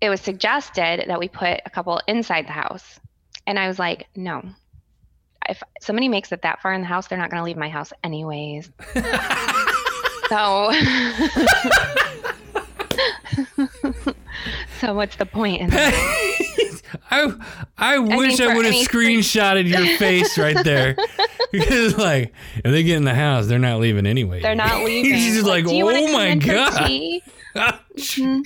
it 0.00 0.10
was 0.10 0.20
suggested 0.20 1.04
that 1.08 1.18
we 1.18 1.28
put 1.28 1.60
a 1.64 1.70
couple 1.70 2.00
inside 2.06 2.46
the 2.46 2.52
house. 2.52 3.00
And 3.46 3.58
I 3.58 3.68
was 3.68 3.78
like, 3.78 4.06
no. 4.16 4.42
If 5.48 5.62
somebody 5.80 6.08
makes 6.08 6.32
it 6.32 6.42
that 6.42 6.60
far 6.60 6.72
in 6.74 6.80
the 6.80 6.86
house, 6.86 7.06
they're 7.06 7.18
not 7.18 7.30
gonna 7.30 7.44
leave 7.44 7.56
my 7.56 7.68
house 7.68 7.92
anyways. 8.02 8.70
so 10.28 10.72
So 14.80 14.94
what's 14.94 15.16
the 15.16 15.26
point 15.26 15.62
in? 15.62 15.70
I 17.10 17.32
I 17.78 17.98
wish 17.98 18.40
I 18.40 18.54
would 18.54 18.64
have 18.66 18.74
screenshotted 18.74 19.66
your 19.66 19.96
face 19.98 20.36
right 20.38 20.62
there. 20.64 20.96
because 21.52 21.96
like 21.96 22.32
if 22.56 22.64
they 22.64 22.82
get 22.82 22.96
in 22.96 23.04
the 23.04 23.14
house, 23.14 23.46
they're 23.46 23.58
not 23.58 23.80
leaving 23.80 24.06
anyway. 24.06 24.42
They're 24.42 24.54
not 24.54 24.84
leaving. 24.84 25.14
She's 25.14 25.34
just 25.34 25.46
like, 25.46 25.66
Do 25.66 25.88
oh 25.88 26.12
my 26.12 26.34
god. 26.36 26.86
tea?" 26.86 27.22
you're 28.18 28.42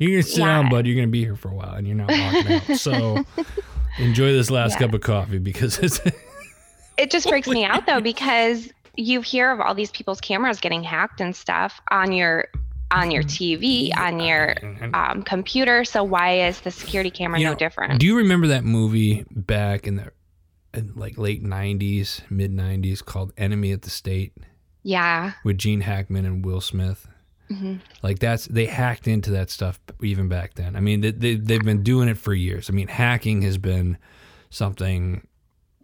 gonna 0.00 0.22
sit 0.22 0.38
Yeah. 0.38 0.46
down, 0.46 0.70
bud. 0.70 0.86
You're 0.86 0.96
gonna 0.96 1.06
be 1.08 1.24
here 1.24 1.36
for 1.36 1.50
a 1.50 1.54
while, 1.54 1.74
and 1.74 1.86
you're 1.86 1.96
not 1.96 2.10
walking 2.10 2.52
out. 2.52 2.78
So 2.78 3.24
enjoy 3.98 4.32
this 4.32 4.50
last 4.50 4.72
Yeah. 4.72 4.86
cup 4.86 4.94
of 4.94 5.00
coffee 5.00 5.38
because 5.38 5.78
it's 5.78 6.00
It 6.98 7.10
just 7.10 7.28
freaks 7.28 7.48
me 7.48 7.64
out 7.64 7.86
though 7.86 8.00
because 8.00 8.68
you 8.96 9.22
hear 9.22 9.50
of 9.50 9.60
all 9.60 9.74
these 9.74 9.90
people's 9.90 10.20
cameras 10.20 10.60
getting 10.60 10.82
hacked 10.82 11.20
and 11.20 11.34
stuff 11.34 11.80
on 11.90 12.12
your 12.12 12.48
on 12.90 13.10
your 13.10 13.22
TV, 13.22 13.90
on 13.96 14.20
your 14.20 14.54
um, 14.92 15.22
computer. 15.22 15.82
So 15.82 16.04
why 16.04 16.46
is 16.46 16.60
the 16.60 16.70
security 16.70 17.10
camera 17.10 17.38
You 17.38 17.46
no 17.46 17.52
know, 17.52 17.56
different? 17.58 17.98
Do 18.00 18.06
you 18.06 18.18
remember 18.18 18.48
that 18.48 18.64
movie 18.64 19.24
back 19.30 19.86
in 19.86 19.96
the 19.96 20.12
in 20.74 20.92
like 20.94 21.16
late 21.16 21.42
'90s, 21.42 22.20
mid 22.30 22.52
'90s 22.52 23.02
called 23.02 23.32
Enemy 23.38 23.72
at 23.72 23.82
the 23.82 23.90
State 23.90 24.34
yeah. 24.82 25.32
with 25.42 25.56
Gene 25.56 25.80
Hackman 25.80 26.26
and 26.26 26.44
Will 26.44 26.60
Smith? 26.60 27.08
Hmm 27.52 27.76
Like 28.02 28.18
that's 28.18 28.46
they 28.46 28.66
hacked 28.66 29.06
into 29.08 29.30
that 29.32 29.50
stuff 29.50 29.80
even 30.02 30.28
back 30.28 30.54
then. 30.54 30.76
I 30.76 30.80
mean, 30.80 31.00
they, 31.00 31.10
they 31.10 31.34
they've 31.36 31.64
been 31.64 31.82
doing 31.82 32.08
it 32.08 32.18
for 32.18 32.34
years. 32.34 32.70
I 32.70 32.72
mean, 32.72 32.88
hacking 32.88 33.42
has 33.42 33.58
been 33.58 33.98
something. 34.50 35.26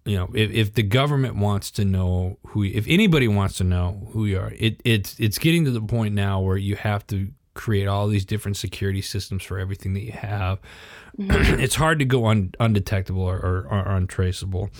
You 0.05 0.17
know, 0.17 0.31
if, 0.35 0.51
if 0.51 0.75
the 0.75 0.83
government 0.83 1.37
wants 1.37 1.71
to 1.73 1.85
know 1.85 2.39
who, 2.49 2.65
if 2.65 2.87
anybody 2.89 3.29
wants 3.29 3.59
to 3.59 3.65
know 3.65 4.09
who 4.13 4.25
you 4.25 4.39
are, 4.39 4.53
it 4.57 4.81
it's 4.85 5.19
it's 5.21 5.39
getting 5.39 5.65
to 5.67 5.71
the 5.71 5.83
point 5.83 6.15
now 6.15 6.41
where 6.41 6.57
you 6.57 6.77
have 6.77 7.07
to 7.09 7.31
create 7.59 7.89
all 7.89 8.07
these 8.07 8.25
different 8.25 8.57
security 8.57 9.03
systems 9.03 9.43
for 9.43 9.59
everything 9.59 9.93
that 9.93 10.03
you 10.03 10.13
have. 10.13 10.61
it's 11.19 11.75
hard 11.75 11.99
to 11.99 12.05
go 12.05 12.27
un, 12.27 12.53
undetectable 12.61 13.23
or, 13.23 13.37
or, 13.37 13.67
or 13.69 13.97
untraceable. 13.97 14.71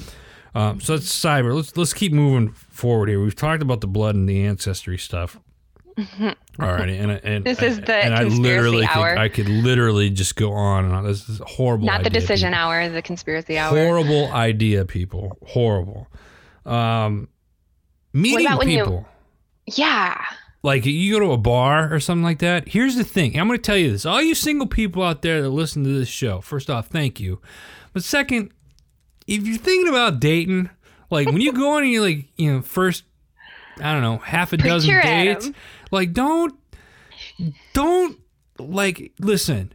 Um, 0.55 0.81
so 0.81 0.95
it's 0.95 1.07
cyber. 1.07 1.55
Let's 1.55 1.77
let's 1.77 1.93
keep 1.93 2.13
moving 2.13 2.51
forward 2.53 3.09
here. 3.09 3.21
We've 3.21 3.35
talked 3.35 3.63
about 3.63 3.81
the 3.81 3.87
blood 3.87 4.15
and 4.15 4.29
the 4.29 4.45
ancestry 4.45 4.97
stuff. 4.97 5.39
All 6.61 6.67
right, 6.67 6.89
and, 6.89 7.11
and 7.11 7.45
This 7.45 7.61
is 7.63 7.81
the 7.81 7.95
and 7.95 8.15
I 8.15 8.25
literally 8.25 8.87
could, 8.87 8.97
hour. 8.97 9.19
I 9.19 9.29
could 9.29 9.49
literally 9.49 10.11
just 10.11 10.37
go 10.37 10.53
on 10.53 10.85
and 10.85 10.95
on. 10.95 11.05
This 11.05 11.29
is 11.29 11.41
a 11.41 11.45
horrible. 11.45 11.87
Not 11.87 12.05
the 12.05 12.11
decision 12.11 12.51
people. 12.51 12.61
hour, 12.61 12.89
the 12.89 13.03
conspiracy 13.03 13.59
hour. 13.59 13.77
Horrible 13.77 14.33
idea, 14.33 14.85
people. 14.85 15.37
Horrible. 15.47 16.09
Um, 16.67 17.29
meeting 18.13 18.47
when 18.57 18.69
you- 18.69 18.79
people. 18.85 19.07
Yeah. 19.67 20.21
like 20.63 20.87
you 20.87 21.13
go 21.13 21.21
to 21.21 21.33
a 21.33 21.37
bar 21.37 21.93
or 21.93 22.01
something 22.01 22.23
like 22.25 22.39
that. 22.39 22.69
Here's 22.69 22.97
the 22.97 23.05
thing. 23.05 23.39
I'm 23.39 23.47
going 23.49 23.59
to 23.59 23.63
tell 23.63 23.77
you 23.77 23.93
this. 23.93 24.07
All 24.07 24.23
you 24.23 24.35
single 24.35 24.67
people 24.67 25.03
out 25.03 25.23
there 25.23 25.43
that 25.43 25.51
listen 25.51 25.85
to 25.85 25.91
this 25.99 26.09
show, 26.09 26.41
first 26.41 26.71
off, 26.71 26.87
thank 26.89 27.21
you. 27.21 27.41
But 27.93 28.03
second, 28.03 28.53
if 29.27 29.47
you're 29.47 29.59
thinking 29.59 29.89
about 29.89 30.21
dating, 30.21 30.71
like 31.11 31.27
when 31.27 31.41
you 31.43 31.53
go 31.53 31.73
on 31.77 31.83
and 31.83 31.93
you're 31.93 32.03
like, 32.03 32.27
you 32.37 32.51
know, 32.53 32.63
first, 32.63 33.05
I 33.81 33.93
don't 33.93 34.03
know, 34.03 34.19
half 34.19 34.53
a 34.53 34.57
dozen 34.57 34.95
dates, 35.03 35.45
Adam. 35.47 35.55
Like 35.91 36.13
don't, 36.13 36.55
don't, 37.73 38.19
like, 38.59 39.13
listen, 39.19 39.73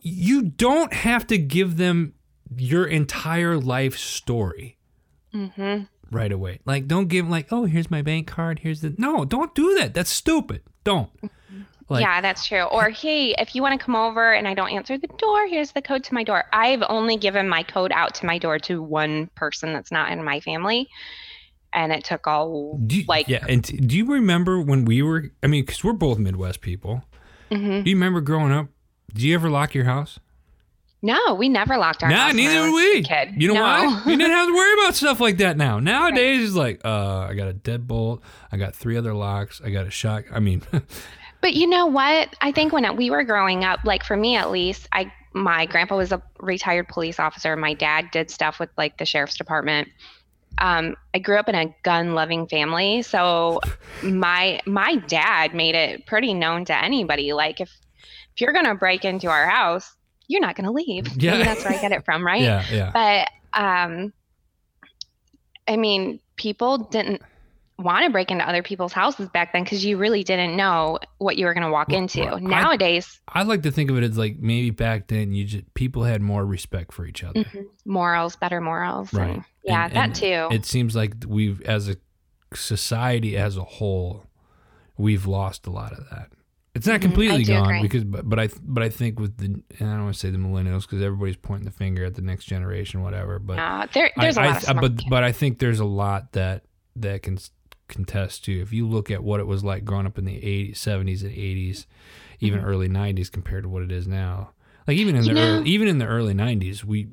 you 0.00 0.42
don't 0.42 0.92
have 0.92 1.26
to 1.28 1.38
give 1.38 1.76
them 1.76 2.14
your 2.56 2.86
entire 2.86 3.58
life 3.58 3.96
story 3.96 4.78
hmm 5.32 5.82
right 6.10 6.32
away. 6.32 6.60
Like, 6.64 6.86
don't 6.86 7.08
give 7.08 7.24
them 7.24 7.30
like, 7.30 7.48
oh, 7.50 7.64
here's 7.64 7.90
my 7.90 8.02
bank 8.02 8.26
card. 8.26 8.60
Here's 8.60 8.80
the 8.80 8.94
no. 8.96 9.24
Don't 9.24 9.54
do 9.54 9.74
that. 9.80 9.94
That's 9.94 10.10
stupid. 10.10 10.62
Don't. 10.84 11.10
Like, 11.88 12.00
yeah, 12.02 12.20
that's 12.22 12.46
true. 12.46 12.62
Or 12.62 12.88
hey, 12.88 13.34
if 13.38 13.54
you 13.54 13.60
want 13.60 13.78
to 13.78 13.84
come 13.84 13.94
over 13.94 14.32
and 14.32 14.48
I 14.48 14.54
don't 14.54 14.70
answer 14.70 14.96
the 14.96 15.08
door, 15.18 15.46
here's 15.46 15.72
the 15.72 15.82
code 15.82 16.02
to 16.04 16.14
my 16.14 16.24
door. 16.24 16.44
I've 16.52 16.82
only 16.88 17.16
given 17.16 17.48
my 17.48 17.62
code 17.62 17.92
out 17.92 18.14
to 18.16 18.26
my 18.26 18.38
door 18.38 18.58
to 18.60 18.82
one 18.82 19.28
person 19.34 19.72
that's 19.72 19.92
not 19.92 20.10
in 20.10 20.24
my 20.24 20.40
family, 20.40 20.88
and 21.74 21.92
it 21.92 22.04
took 22.04 22.26
all 22.26 22.78
Do 22.86 22.98
you, 22.98 23.04
like 23.08 23.28
yeah, 23.28 23.44
and 23.48 23.64
t- 23.64 23.76
do 23.76 23.96
you 23.96 24.06
remember 24.06 24.60
when 24.60 24.84
we 24.84 25.02
were? 25.02 25.30
I 25.42 25.46
mean, 25.48 25.64
because 25.64 25.82
we're 25.84 25.92
both 25.92 26.18
Midwest 26.18 26.60
people. 26.60 27.04
Mhm. 27.50 27.84
Do 27.84 27.90
you 27.90 27.96
remember 27.96 28.20
growing 28.20 28.52
up? 28.52 28.68
Did 29.12 29.22
you 29.22 29.34
ever 29.34 29.50
lock 29.50 29.74
your 29.74 29.84
house? 29.84 30.18
No, 31.02 31.34
we 31.34 31.50
never 31.50 31.76
locked 31.76 32.02
our 32.02 32.08
Nah, 32.08 32.16
house. 32.28 32.34
neither 32.34 32.66
a 32.66 32.72
we. 32.72 33.02
Kid. 33.02 33.34
You 33.36 33.48
know 33.48 33.54
no. 33.54 33.62
why? 33.62 34.02
You 34.06 34.16
didn't 34.16 34.32
have 34.32 34.46
to 34.48 34.54
worry 34.54 34.72
about 34.82 34.94
stuff 34.94 35.20
like 35.20 35.36
that 35.36 35.58
now. 35.58 35.78
Nowadays, 35.78 36.48
it's 36.48 36.56
like, 36.56 36.80
uh, 36.82 37.26
I 37.28 37.34
got 37.34 37.48
a 37.48 37.52
deadbolt. 37.52 38.22
I 38.50 38.56
got 38.56 38.74
three 38.74 38.96
other 38.96 39.12
locks. 39.12 39.60
I 39.62 39.68
got 39.70 39.86
a 39.86 39.90
shot. 39.90 40.24
I 40.32 40.40
mean, 40.40 40.62
But 41.42 41.52
you 41.52 41.66
know 41.66 41.84
what? 41.84 42.34
I 42.40 42.52
think 42.52 42.72
when 42.72 42.96
we 42.96 43.10
were 43.10 43.22
growing 43.22 43.64
up, 43.64 43.80
like 43.84 44.02
for 44.02 44.16
me 44.16 44.34
at 44.36 44.50
least, 44.50 44.88
I 44.92 45.12
my 45.34 45.66
grandpa 45.66 45.96
was 45.96 46.10
a 46.10 46.22
retired 46.40 46.88
police 46.88 47.20
officer. 47.20 47.54
My 47.54 47.74
dad 47.74 48.10
did 48.12 48.30
stuff 48.30 48.58
with 48.58 48.70
like 48.78 48.96
the 48.96 49.04
sheriff's 49.04 49.36
department. 49.36 49.88
Um, 50.58 50.96
I 51.14 51.18
grew 51.18 51.38
up 51.38 51.48
in 51.48 51.54
a 51.54 51.74
gun-loving 51.82 52.46
family, 52.48 53.02
so 53.02 53.60
my 54.02 54.60
my 54.66 54.96
dad 54.96 55.54
made 55.54 55.74
it 55.74 56.06
pretty 56.06 56.34
known 56.34 56.64
to 56.66 56.84
anybody. 56.84 57.32
Like 57.32 57.60
if 57.60 57.70
if 58.34 58.40
you're 58.40 58.52
gonna 58.52 58.74
break 58.74 59.04
into 59.04 59.28
our 59.28 59.48
house, 59.48 59.96
you're 60.26 60.40
not 60.40 60.56
going 60.56 60.64
to 60.64 60.72
leave. 60.72 61.08
Yeah. 61.16 61.32
Maybe 61.32 61.44
that's 61.44 61.64
where 61.64 61.74
I 61.74 61.80
get 61.80 61.92
it 61.92 62.04
from, 62.04 62.24
right? 62.26 62.42
Yeah, 62.42 62.64
yeah. 62.70 62.90
But 62.92 63.60
um, 63.60 64.12
I 65.68 65.76
mean, 65.76 66.20
people 66.36 66.78
didn't 66.78 67.22
want 67.78 68.04
to 68.04 68.10
break 68.10 68.30
into 68.30 68.48
other 68.48 68.62
people's 68.62 68.92
houses 68.92 69.28
back 69.30 69.52
then 69.52 69.64
because 69.64 69.84
you 69.84 69.96
really 69.96 70.22
didn't 70.22 70.56
know 70.56 70.98
what 71.18 71.36
you 71.36 71.46
were 71.46 71.54
going 71.54 71.66
to 71.66 71.72
walk 71.72 71.88
Well, 71.88 71.98
into. 71.98 72.20
well, 72.24 72.38
Nowadays, 72.38 73.20
I 73.28 73.42
like 73.42 73.62
to 73.62 73.72
think 73.72 73.90
of 73.90 73.96
it 73.98 74.04
as 74.04 74.16
like 74.16 74.38
maybe 74.38 74.70
back 74.70 75.08
then 75.08 75.32
you 75.32 75.44
just 75.44 75.74
people 75.74 76.04
had 76.04 76.22
more 76.22 76.46
respect 76.46 76.92
for 76.92 77.04
each 77.04 77.24
other. 77.24 77.42
mhm, 77.44 77.64
morals, 77.84 78.36
better 78.36 78.60
morals. 78.60 79.12
and- 79.12 79.20
Right. 79.20 79.42
yeah, 79.64 79.84
And- 79.86 79.92
that 79.94 80.04
and 80.04 80.14
too. 80.14 80.48
It 80.54 80.64
seems 80.66 80.94
like 80.94 81.14
we've 81.26 81.60
as 81.62 81.88
a 81.88 81.96
society 82.54 83.36
as 83.36 83.56
a 83.56 83.64
whole, 83.64 84.24
we've 84.96 85.26
lost 85.26 85.66
a 85.66 85.70
lot 85.70 85.92
of 85.92 86.08
that. 86.10 86.28
It's 86.74 86.86
not 86.86 86.98
Mhm, 87.00 87.02
completely 87.02 87.36
I 87.40 87.42
gone 87.42 87.64
agree. 87.66 87.82
because 87.82 88.04
but, 88.04 88.28
but 88.28 88.38
I 88.40 88.48
but 88.62 88.82
I 88.82 88.88
think 88.88 89.20
with 89.20 89.36
the 89.38 89.46
and 89.46 89.64
I 89.80 89.94
don't 89.94 90.04
want 90.04 90.14
to 90.14 90.18
say 90.20 90.30
the 90.30 90.38
millennials 90.38 90.82
because 90.82 91.02
everybody's 91.02 91.36
pointing 91.36 91.64
the 91.66 91.70
finger 91.70 92.04
at 92.04 92.14
the 92.14 92.22
next 92.22 92.46
generation 92.46 93.02
whatever 93.02 93.38
but 93.38 93.58
Uh, 93.60 93.86
there, 93.92 94.10
there's 94.16 94.36
a 94.36 94.42
I, 94.42 94.46
lot 94.46 94.56
of 94.56 94.62
smart 94.64 94.80
but 94.80 94.90
kids. 94.98 95.04
but 95.08 95.22
I 95.24 95.30
think 95.32 95.58
there's 95.60 95.78
a 95.80 95.84
lot 95.84 96.32
that 96.32 96.64
that 96.96 97.22
can 97.22 97.38
contest 97.88 98.44
to 98.44 98.60
if 98.60 98.72
you 98.72 98.86
look 98.88 99.10
at 99.10 99.22
what 99.22 99.40
it 99.40 99.46
was 99.46 99.62
like 99.64 99.84
growing 99.84 100.06
up 100.06 100.18
in 100.18 100.24
the 100.24 100.36
80s, 100.38 100.78
70s 100.78 101.22
and 101.22 101.32
80s, 101.32 101.86
even 102.40 102.60
Mhm. 102.60 102.64
early 102.66 102.88
90s 102.88 103.30
compared 103.30 103.64
to 103.64 103.68
what 103.68 103.82
it 103.82 103.92
is 103.92 104.06
now. 104.08 104.50
Like 104.86 104.96
even 104.96 105.16
in 105.16 105.24
You 105.24 105.34
the 105.34 105.40
know- 105.40 105.56
early, 105.58 105.70
even 105.70 105.88
in 105.88 105.98
the 105.98 106.06
early 106.06 106.34
90s, 106.34 106.84
we 106.84 107.08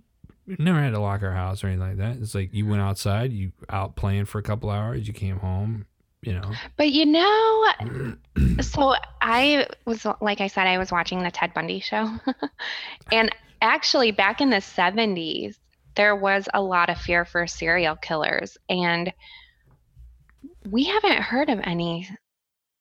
never 0.59 0.81
had 0.81 0.91
to 0.93 0.99
lock 0.99 1.23
our 1.23 1.33
house 1.33 1.63
or 1.63 1.67
anything 1.67 1.87
like 1.87 1.97
that. 1.97 2.17
It's 2.21 2.35
like 2.35 2.53
you 2.53 2.65
went 2.65 2.81
outside, 2.81 3.31
you 3.31 3.51
out 3.69 3.95
playing 3.95 4.25
for 4.25 4.39
a 4.39 4.43
couple 4.43 4.69
hours, 4.69 5.07
you 5.07 5.13
came 5.13 5.37
home, 5.39 5.85
you 6.21 6.33
know. 6.33 6.51
But 6.77 6.91
you 6.91 7.05
know, 7.05 7.67
so 8.61 8.95
I 9.21 9.67
was, 9.85 10.05
like 10.19 10.41
I 10.41 10.47
said, 10.47 10.67
I 10.67 10.77
was 10.77 10.91
watching 10.91 11.23
the 11.23 11.31
Ted 11.31 11.53
Bundy 11.53 11.79
show. 11.79 12.09
and 13.11 13.29
actually, 13.61 14.11
back 14.11 14.41
in 14.41 14.49
the 14.49 14.57
70s, 14.57 15.57
there 15.95 16.15
was 16.15 16.47
a 16.53 16.61
lot 16.61 16.89
of 16.89 16.97
fear 16.97 17.25
for 17.25 17.45
serial 17.47 17.95
killers. 17.95 18.57
And 18.69 19.13
we 20.69 20.83
haven't 20.85 21.21
heard 21.21 21.49
of 21.49 21.59
any. 21.63 22.07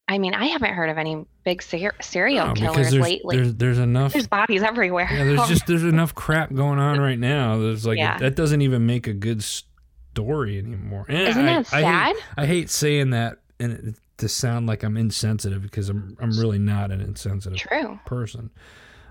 I 0.09 0.19
mean, 0.19 0.35
I 0.35 0.47
haven't 0.47 0.75
heard 0.75 0.91
of 0.91 0.99
any 0.99 1.25
big 1.45 1.63
ser- 1.63 1.95
serial 2.01 2.49
No, 2.49 2.55
killers 2.55 2.91
there's, 2.91 3.03
lately. 3.03 3.37
there's 3.37 3.55
there's 3.55 3.79
enough 3.79 4.13
There's 4.13 4.27
bodies 4.27 4.63
everywhere. 4.63 5.09
Yeah, 5.11 5.25
there's 5.25 5.49
just 5.49 5.67
there's 5.67 5.85
enough 5.85 6.15
crap 6.15 6.53
going 6.53 6.79
on 6.81 6.99
right 7.01 7.19
now. 7.19 7.59
There's 7.59 7.87
like 7.87 7.99
Yeah. 7.99 8.19
that 8.19 8.35
doesn't 8.35 8.61
even 8.63 8.87
make 8.87 9.07
a 9.07 9.13
good 9.13 9.43
story 9.45 10.59
anymore. 10.59 11.07
And 11.09 11.29
Isn't 11.29 11.49
I- 11.49 11.63
that 11.63 11.73
I 11.73 11.81
hate- 11.81 11.85
sad? 11.85 12.17
I 12.37 12.47
hate 12.47 12.71
saying 12.71 13.11
that 13.11 13.39
and 13.61 13.73
it, 13.73 13.95
to 14.19 14.29
sound 14.29 14.67
like 14.67 14.83
I'm 14.83 14.97
insensitive 14.97 15.63
because 15.63 15.89
I'm 15.89 16.17
I'm 16.21 16.37
really 16.39 16.59
not 16.59 16.91
an 16.91 17.01
insensitive 17.01 17.59
True. 17.59 17.99
person. 18.05 18.51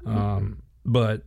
Um, 0.06 0.64
but 0.86 1.24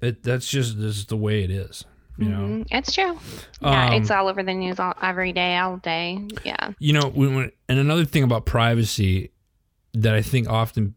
it 0.00 0.22
that's 0.22 0.48
just 0.48 0.78
this 0.78 0.96
is 0.98 1.06
the 1.06 1.16
way 1.16 1.42
it 1.42 1.50
is. 1.50 1.84
You 2.18 2.28
know. 2.28 2.38
Mhm. 2.38 2.66
It's 2.70 2.92
true. 2.94 3.18
Yeah, 3.60 3.86
Um, 3.88 3.92
it's 3.94 4.10
all 4.10 4.28
over 4.28 4.42
the 4.42 4.54
news 4.54 4.78
all, 4.80 4.94
every 5.02 5.32
day, 5.32 5.56
all 5.58 5.76
day. 5.78 6.18
Yeah. 6.44 6.72
You 6.78 6.94
know, 6.94 7.08
when, 7.10 7.50
and 7.68 7.78
another 7.78 8.04
thing 8.04 8.22
about 8.22 8.46
privacy 8.46 9.30
that 9.94 10.14
I 10.14 10.22
think 10.22 10.48
often 10.48 10.94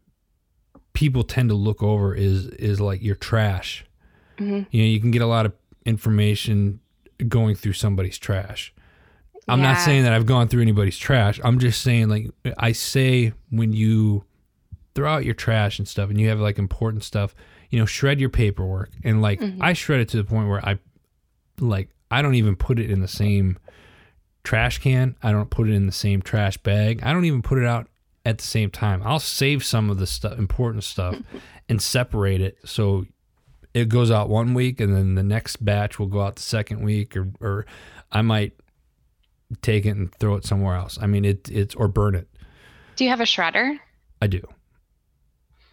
people 0.92 1.22
tend 1.22 1.48
to 1.50 1.54
look 1.54 1.82
over 1.82 2.14
is 2.14 2.46
is 2.46 2.80
like 2.80 3.02
your 3.02 3.14
trash. 3.16 3.84
hmm 4.38 4.62
You 4.70 4.82
know, 4.82 4.88
you 4.88 5.00
can 5.00 5.10
get 5.10 5.22
a 5.22 5.26
lot 5.26 5.46
of 5.46 5.52
information 5.86 6.80
going 7.28 7.54
through 7.54 7.74
somebody's 7.74 8.18
trash. 8.18 8.72
I'm 9.48 9.62
not 9.62 9.78
saying 9.78 10.04
that 10.04 10.12
I've 10.12 10.26
gone 10.26 10.46
through 10.48 10.62
anybody's 10.62 10.96
trash. 10.98 11.40
I'm 11.42 11.58
just 11.58 11.80
saying 11.82 12.08
like 12.08 12.30
I 12.56 12.72
say 12.72 13.32
when 13.50 13.72
you 13.72 14.24
throw 14.94 15.10
out 15.12 15.24
your 15.24 15.34
trash 15.34 15.78
and 15.78 15.88
stuff 15.88 16.08
and 16.10 16.20
you 16.20 16.28
have 16.28 16.40
like 16.40 16.58
important 16.58 17.02
stuff, 17.04 17.34
you 17.68 17.78
know, 17.78 17.84
shred 17.86 18.20
your 18.20 18.28
paperwork 18.30 18.90
and 19.04 19.20
like 19.22 19.40
Mhm. 19.40 19.58
I 19.60 19.72
shred 19.72 20.00
it 20.00 20.08
to 20.10 20.16
the 20.18 20.24
point 20.24 20.48
where 20.48 20.64
I 20.66 20.78
like 21.60 21.88
I 22.10 22.22
don't 22.22 22.34
even 22.34 22.56
put 22.56 22.78
it 22.78 22.90
in 22.90 23.00
the 23.00 23.08
same 23.08 23.58
trash 24.44 24.78
can. 24.78 25.16
I 25.22 25.32
don't 25.32 25.50
put 25.50 25.68
it 25.68 25.72
in 25.72 25.86
the 25.86 25.92
same 25.92 26.22
trash 26.22 26.56
bag. 26.58 27.00
I 27.02 27.12
don't 27.12 27.24
even 27.24 27.42
put 27.42 27.58
it 27.58 27.66
out 27.66 27.88
at 28.24 28.38
the 28.38 28.44
same 28.44 28.70
time. 28.70 29.02
I'll 29.04 29.20
save 29.20 29.64
some 29.64 29.90
of 29.90 29.98
the 29.98 30.06
stuff 30.06 30.38
important 30.38 30.84
stuff 30.84 31.16
and 31.68 31.80
separate 31.80 32.40
it 32.40 32.58
so 32.64 33.06
it 33.72 33.88
goes 33.88 34.10
out 34.10 34.28
one 34.28 34.54
week 34.54 34.80
and 34.80 34.94
then 34.94 35.14
the 35.14 35.22
next 35.22 35.64
batch 35.64 35.98
will 35.98 36.06
go 36.06 36.22
out 36.22 36.36
the 36.36 36.42
second 36.42 36.82
week 36.82 37.16
or 37.16 37.28
or 37.40 37.66
I 38.10 38.22
might 38.22 38.52
take 39.62 39.86
it 39.86 39.90
and 39.90 40.12
throw 40.14 40.34
it 40.34 40.44
somewhere 40.44 40.76
else. 40.76 40.98
I 41.00 41.06
mean 41.06 41.24
it 41.24 41.48
it's 41.50 41.74
or 41.74 41.88
burn 41.88 42.14
it. 42.14 42.28
Do 42.96 43.04
you 43.04 43.10
have 43.10 43.20
a 43.20 43.24
shredder? 43.24 43.78
I 44.20 44.26
do. 44.26 44.42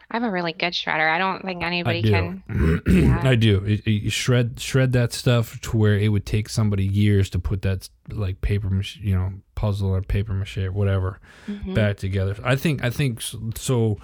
I 0.09 0.15
have 0.15 0.23
a 0.23 0.31
really 0.31 0.53
good 0.53 0.71
shredder. 0.73 1.09
I 1.09 1.17
don't 1.17 1.41
think 1.43 1.63
I 1.63 1.67
anybody 1.67 2.01
do. 2.01 2.09
can. 2.11 2.43
Yeah. 2.87 3.21
I 3.23 3.35
do. 3.35 3.63
It, 3.65 3.85
it- 3.85 4.11
shred 4.11 4.59
shred 4.59 4.93
that 4.93 5.11
stuff 5.13 5.59
to 5.61 5.77
where 5.77 5.97
it 5.97 6.07
would 6.09 6.25
take 6.25 6.47
somebody 6.49 6.85
years 6.85 7.29
to 7.31 7.39
put 7.39 7.61
that 7.63 7.89
like 8.09 8.39
paper, 8.41 8.69
you 9.01 9.15
know, 9.15 9.33
puzzle 9.55 9.89
or 9.89 10.01
paper 10.01 10.33
mache 10.33 10.57
or 10.59 10.71
whatever 10.71 11.19
Mhm. 11.47 11.73
back 11.75 11.97
together. 11.97 12.35
I 12.43 12.55
think 12.55 12.83
I 12.83 12.89
think 12.89 13.19
s- 13.19 13.35
so. 13.55 13.97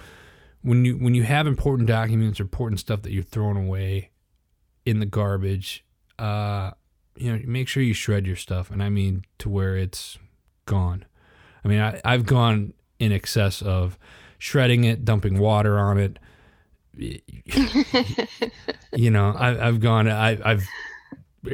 When 0.62 0.84
you 0.86 0.96
when 0.96 1.14
you 1.14 1.24
have 1.24 1.46
important 1.46 1.88
documents 1.88 2.40
or 2.40 2.44
important 2.44 2.80
stuff 2.80 3.02
that 3.02 3.12
you're 3.12 3.22
throwing 3.22 3.56
away 3.66 4.10
in 4.86 4.98
the 4.98 5.04
garbage, 5.06 5.84
uh, 6.18 6.70
you 7.16 7.30
know, 7.32 7.40
make 7.46 7.68
sure 7.68 7.82
you 7.82 7.92
shred 7.94 8.26
your 8.26 8.36
stuff, 8.36 8.70
and 8.70 8.82
I 8.82 8.88
mean 8.88 9.24
to 9.38 9.50
where 9.50 9.76
it's 9.76 10.18
gone. 10.64 11.04
I 11.64 11.68
mean, 11.68 11.80
I, 11.80 12.00
I've 12.02 12.24
gone 12.24 12.72
in 12.98 13.12
excess 13.12 13.60
of 13.60 13.98
shredding 14.38 14.84
it, 14.84 15.04
dumping 15.04 15.38
water 15.38 15.78
on 15.78 15.98
it. 15.98 16.18
you 18.92 19.10
know, 19.10 19.34
I, 19.36 19.66
I've 19.66 19.80
gone, 19.80 20.08
I, 20.08 20.38
I've 20.44 20.66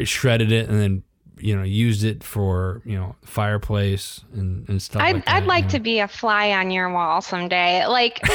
shredded 0.04 0.52
it 0.52 0.68
and 0.68 0.80
then 0.80 1.02
you 1.40 1.56
know 1.56 1.62
used 1.62 2.04
it 2.04 2.22
for 2.22 2.82
you 2.84 2.94
know 2.96 3.16
fireplace 3.24 4.20
and, 4.34 4.68
and 4.68 4.82
stuff. 4.82 5.02
I'd, 5.02 5.16
like 5.16 5.24
that, 5.24 5.34
I'd 5.34 5.46
like 5.46 5.64
you 5.64 5.70
to 5.70 5.80
be 5.80 5.98
a 6.00 6.08
fly 6.08 6.50
on 6.52 6.70
your 6.70 6.92
wall 6.92 7.22
someday. 7.22 7.86
Like, 7.86 8.20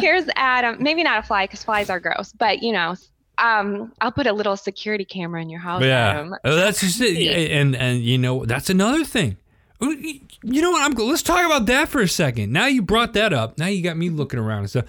here's 0.00 0.26
Adam. 0.36 0.76
Maybe 0.80 1.02
not 1.02 1.20
a 1.20 1.22
fly 1.22 1.46
because 1.46 1.64
flies 1.64 1.88
are 1.90 2.00
gross, 2.00 2.32
but 2.32 2.62
you 2.62 2.72
know, 2.72 2.94
um, 3.38 3.92
I'll 4.00 4.12
put 4.12 4.26
a 4.26 4.32
little 4.32 4.56
security 4.56 5.04
camera 5.04 5.42
in 5.42 5.50
your 5.50 5.60
house. 5.60 5.82
yeah, 5.82 6.10
Adam. 6.10 6.34
Oh, 6.44 6.54
that's 6.54 6.80
just 6.80 7.00
it. 7.00 7.50
And 7.50 7.74
and 7.74 8.02
you 8.02 8.18
know 8.18 8.44
that's 8.44 8.70
another 8.70 9.04
thing. 9.04 9.36
Oh, 9.84 9.90
You 9.90 10.62
know 10.62 10.70
what? 10.70 10.82
I'm. 10.84 10.92
Let's 11.06 11.22
talk 11.22 11.44
about 11.44 11.66
that 11.66 11.88
for 11.88 12.00
a 12.00 12.08
second. 12.08 12.52
Now 12.52 12.66
you 12.66 12.82
brought 12.82 13.12
that 13.14 13.32
up. 13.32 13.58
Now 13.58 13.66
you 13.66 13.82
got 13.82 13.96
me 13.96 14.10
looking 14.10 14.38
around 14.38 14.60
and 14.60 14.70
stuff. 14.70 14.84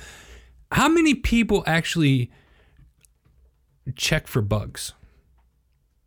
How 0.71 0.87
many 0.87 1.15
people 1.15 1.63
actually 1.67 2.31
check 3.95 4.27
for 4.27 4.41
bugs? 4.41 4.93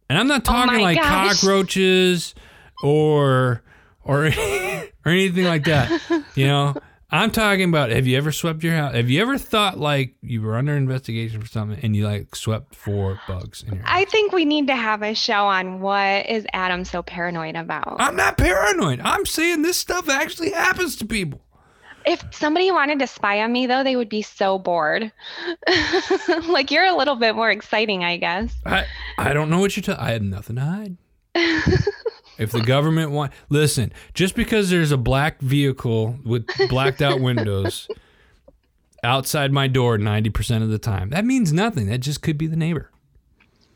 And 0.08 0.18
I'm 0.18 0.28
not 0.28 0.42
Oh 0.42 0.52
talking 0.52 0.74
my 0.76 0.80
like 0.82 0.98
gosh. 0.98 1.40
cockroaches 1.40 2.34
or 2.82 3.62
or 4.04 4.26
or 5.04 5.10
anything 5.10 5.44
like 5.44 5.64
that. 5.64 6.00
You 6.36 6.46
know, 6.46 6.76
I'm 7.10 7.30
talking 7.30 7.68
about. 7.68 7.90
Have 7.90 8.06
you 8.06 8.16
ever 8.16 8.32
swept 8.32 8.64
your 8.64 8.74
house? 8.74 8.94
Have 8.94 9.08
you 9.08 9.22
ever 9.22 9.38
thought 9.38 9.78
like 9.78 10.14
you 10.22 10.42
were 10.42 10.56
under 10.56 10.76
investigation 10.76 11.40
for 11.40 11.46
something 11.46 11.78
and 11.82 11.94
you 11.94 12.04
like 12.04 12.34
swept 12.34 12.74
for 12.74 13.20
bugs 13.28 13.62
in 13.62 13.74
your 13.74 13.82
house? 13.84 13.92
I 13.92 14.04
think 14.06 14.32
we 14.32 14.44
need 14.44 14.66
to 14.66 14.74
have 14.74 15.02
a 15.02 15.14
show 15.14 15.46
on 15.46 15.80
what 15.80 16.28
is 16.28 16.46
Adam 16.52 16.84
so 16.84 17.02
paranoid 17.02 17.54
about. 17.54 17.96
I'm 18.00 18.16
not 18.16 18.36
paranoid. 18.36 19.00
I'm 19.00 19.24
saying 19.24 19.62
this 19.62 19.76
stuff 19.76 20.08
actually 20.08 20.50
happens 20.50 20.96
to 20.96 21.06
people. 21.06 21.40
If 22.04 22.24
somebody 22.32 22.70
wanted 22.70 23.00
to 23.00 23.06
spy 23.06 23.40
on 23.42 23.52
me, 23.52 23.66
though, 23.66 23.82
they 23.82 23.96
would 23.96 24.08
be 24.08 24.22
so 24.22 24.58
bored. 24.58 25.10
like 26.48 26.70
you're 26.70 26.84
a 26.84 26.96
little 26.96 27.16
bit 27.16 27.34
more 27.34 27.50
exciting, 27.50 28.04
I 28.04 28.16
guess. 28.16 28.54
I 28.64 28.84
I 29.18 29.32
don't 29.32 29.50
know 29.50 29.58
what 29.58 29.76
you're 29.76 29.82
talking. 29.82 30.04
I 30.04 30.12
have 30.12 30.22
nothing 30.22 30.56
to 30.56 30.62
hide. 30.62 30.96
if 32.38 32.52
the 32.52 32.60
government 32.60 33.10
want, 33.10 33.32
listen. 33.48 33.92
Just 34.14 34.34
because 34.34 34.70
there's 34.70 34.92
a 34.92 34.96
black 34.96 35.40
vehicle 35.40 36.18
with 36.24 36.46
blacked 36.68 37.02
out 37.02 37.20
windows 37.20 37.88
outside 39.02 39.52
my 39.52 39.68
door 39.68 39.98
90% 39.98 40.62
of 40.62 40.68
the 40.70 40.78
time, 40.78 41.10
that 41.10 41.24
means 41.24 41.52
nothing. 41.52 41.86
That 41.86 41.98
just 41.98 42.22
could 42.22 42.38
be 42.38 42.46
the 42.46 42.56
neighbor. 42.56 42.90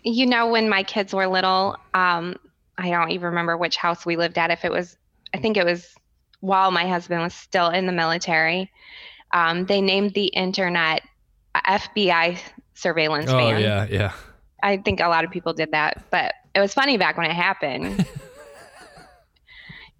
You 0.03 0.27
know, 0.27 0.49
when 0.49 0.69
my 0.69 0.83
kids 0.83 1.13
were 1.15 1.27
little, 1.27 1.77
um, 1.95 2.37
I 2.79 2.91
don't 2.91 3.11
even 3.11 3.27
remember 3.27 3.57
which 3.57 3.77
house 3.77 4.07
we 4.07 4.17
lived 4.17 4.39
at. 4.39 4.51
If 4.51 4.65
it 4.65 4.73
was, 4.73 4.97
I 5.35 5.39
think 5.39 5.57
it 5.57 5.65
was 5.67 5.95
while 6.41 6.71
my 6.71 6.87
husband 6.89 7.21
was 7.23 7.35
still 7.35 7.69
in 7.69 7.87
the 7.87 7.93
military. 7.93 8.71
Um, 9.33 9.67
they 9.67 9.81
named 9.83 10.15
the 10.15 10.27
internet 10.27 11.03
FBI 11.55 12.39
surveillance 12.75 13.31
Oh 13.31 13.37
van. 13.37 13.61
yeah, 13.61 13.87
yeah. 13.91 14.13
I 14.63 14.79
think 14.79 15.01
a 15.01 15.09
lot 15.09 15.25
of 15.25 15.31
people 15.31 15.53
did 15.53 15.71
that, 15.73 16.03
but 16.11 16.33
it 16.55 16.61
was 16.61 16.73
funny 16.75 16.97
back 16.97 17.17
when 17.17 17.27
it 17.31 17.35
happened. 17.35 18.07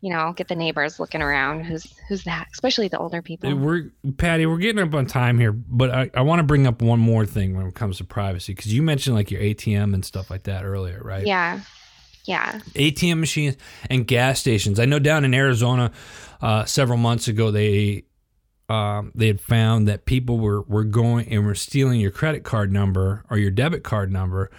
you 0.01 0.11
know, 0.11 0.33
get 0.35 0.49
the 0.49 0.55
neighbors 0.55 0.99
looking 0.99 1.21
around. 1.21 1.65
Who's 1.65 1.93
who's 2.09 2.25
that? 2.25 2.49
Especially 2.53 2.89
the 2.89 2.99
older 2.99 3.21
people. 3.21 3.55
We're 3.55 3.91
Patti. 4.17 4.47
We're 4.47 4.59
getting 4.59 4.83
up 4.83 4.95
on 4.95 5.07
time 5.07 5.39
here, 5.39 5.53
but 5.53 5.91
I, 5.91 6.11
I 6.15 6.23
want 6.23 6.41
to 6.41 6.45
bring 6.45 6.67
up 6.67 6.81
one 6.81 7.01
more 7.01 7.27
thing 7.27 7.57
when 7.57 7.67
it 7.67 7.75
comes 7.75 7.99
to 7.99 8.05
privacy 8.05 8.55
because 8.55 8.73
you 8.73 8.83
mentioned 8.83 9.15
like 9.15 9.31
your 9.31 9.43
ATM 9.43 9.93
and 9.93 10.05
stuff 10.05 10.31
like 10.31 10.45
that 10.45 10.65
earlier, 10.65 11.01
right? 11.05 11.27
yeah, 11.27 11.61
yeah. 12.25 12.61
ATM 12.75 13.21
machines 13.21 13.57
and 13.91 14.07
gas 14.07 14.41
stations. 14.41 14.81
I 14.81 14.87
know 14.87 14.99
down 14.99 15.25
in 15.25 15.35
Arizona, 15.35 15.93
uh, 16.41 16.65
several 16.65 16.99
months 16.99 17.29
ago, 17.29 17.51
they 17.51 18.05
um, 18.71 19.13
they 19.15 19.27
had 19.27 19.41
found 19.41 19.87
that 19.89 20.07
people 20.07 20.39
were 20.39 20.63
were 20.63 20.85
going 20.85 21.29
and 21.29 21.45
were 21.45 21.55
stealing 21.55 22.01
your 22.01 22.11
credit 22.11 22.43
card 22.43 22.73
number 22.73 23.25
or 23.29 23.37
your 23.37 23.51
debit 23.51 23.85
card 23.85 24.11
number 24.11 24.51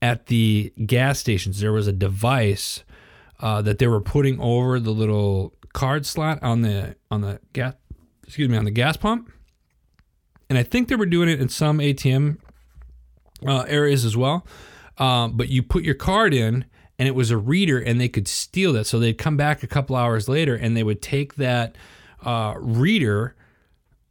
at 0.00 0.26
the 0.26 0.72
gas 0.86 1.18
stations. 1.18 1.60
There 1.60 1.72
was 1.72 1.86
a 1.86 1.92
device 1.92 2.82
uh, 3.40 3.62
that 3.62 3.78
they 3.78 3.86
were 3.86 4.00
putting 4.00 4.40
over 4.40 4.80
the 4.80 4.90
little 4.90 5.54
card 5.72 6.06
slot 6.06 6.42
on 6.42 6.62
the 6.62 6.96
on 7.10 7.20
the 7.20 7.40
gas 7.52 7.74
excuse 8.26 8.48
me 8.48 8.56
on 8.56 8.64
the 8.64 8.70
gas 8.70 8.96
pump, 8.96 9.30
and 10.48 10.58
I 10.58 10.62
think 10.62 10.88
they 10.88 10.96
were 10.96 11.06
doing 11.06 11.28
it 11.28 11.40
in 11.40 11.48
some 11.48 11.78
ATM 11.78 12.38
uh, 13.46 13.64
areas 13.68 14.04
as 14.04 14.16
well. 14.16 14.46
Um, 14.98 15.36
but 15.36 15.48
you 15.48 15.62
put 15.62 15.84
your 15.84 15.94
card 15.94 16.32
in, 16.32 16.64
and 16.98 17.06
it 17.06 17.14
was 17.14 17.30
a 17.30 17.36
reader, 17.36 17.78
and 17.78 18.00
they 18.00 18.08
could 18.08 18.26
steal 18.26 18.72
that. 18.72 18.86
So 18.86 18.98
they'd 18.98 19.18
come 19.18 19.36
back 19.36 19.62
a 19.62 19.66
couple 19.66 19.96
hours 19.96 20.28
later, 20.28 20.54
and 20.54 20.76
they 20.76 20.82
would 20.82 21.02
take 21.02 21.34
that 21.36 21.76
uh, 22.24 22.54
reader, 22.58 23.36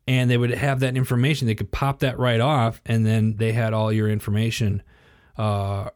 and 0.07 0.29
they 0.29 0.37
would 0.37 0.51
have 0.51 0.79
that 0.81 0.95
information. 0.95 1.47
They 1.47 1.55
could 1.55 1.71
pop 1.71 1.99
that 1.99 2.19
right 2.19 2.39
off, 2.39 2.81
and 2.85 3.05
then 3.05 3.37
they 3.37 3.51
had 3.51 3.73
all 3.73 3.91
your 3.91 4.09
information 4.09 4.83
uh, 5.37 5.89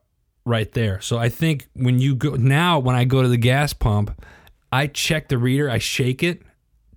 right 0.50 0.72
there. 0.74 1.00
So 1.00 1.18
I 1.18 1.30
think 1.30 1.70
when 1.74 2.00
you 2.00 2.16
go 2.16 2.32
now, 2.32 2.80
when 2.80 2.96
I 2.96 3.06
go 3.06 3.22
to 3.22 3.28
the 3.28 3.38
gas 3.38 3.72
pump, 3.72 4.22
I 4.72 4.88
check 4.88 5.30
the 5.30 5.38
reader, 5.38 5.70
I 5.70 5.78
shake 5.78 6.22
it 6.24 6.42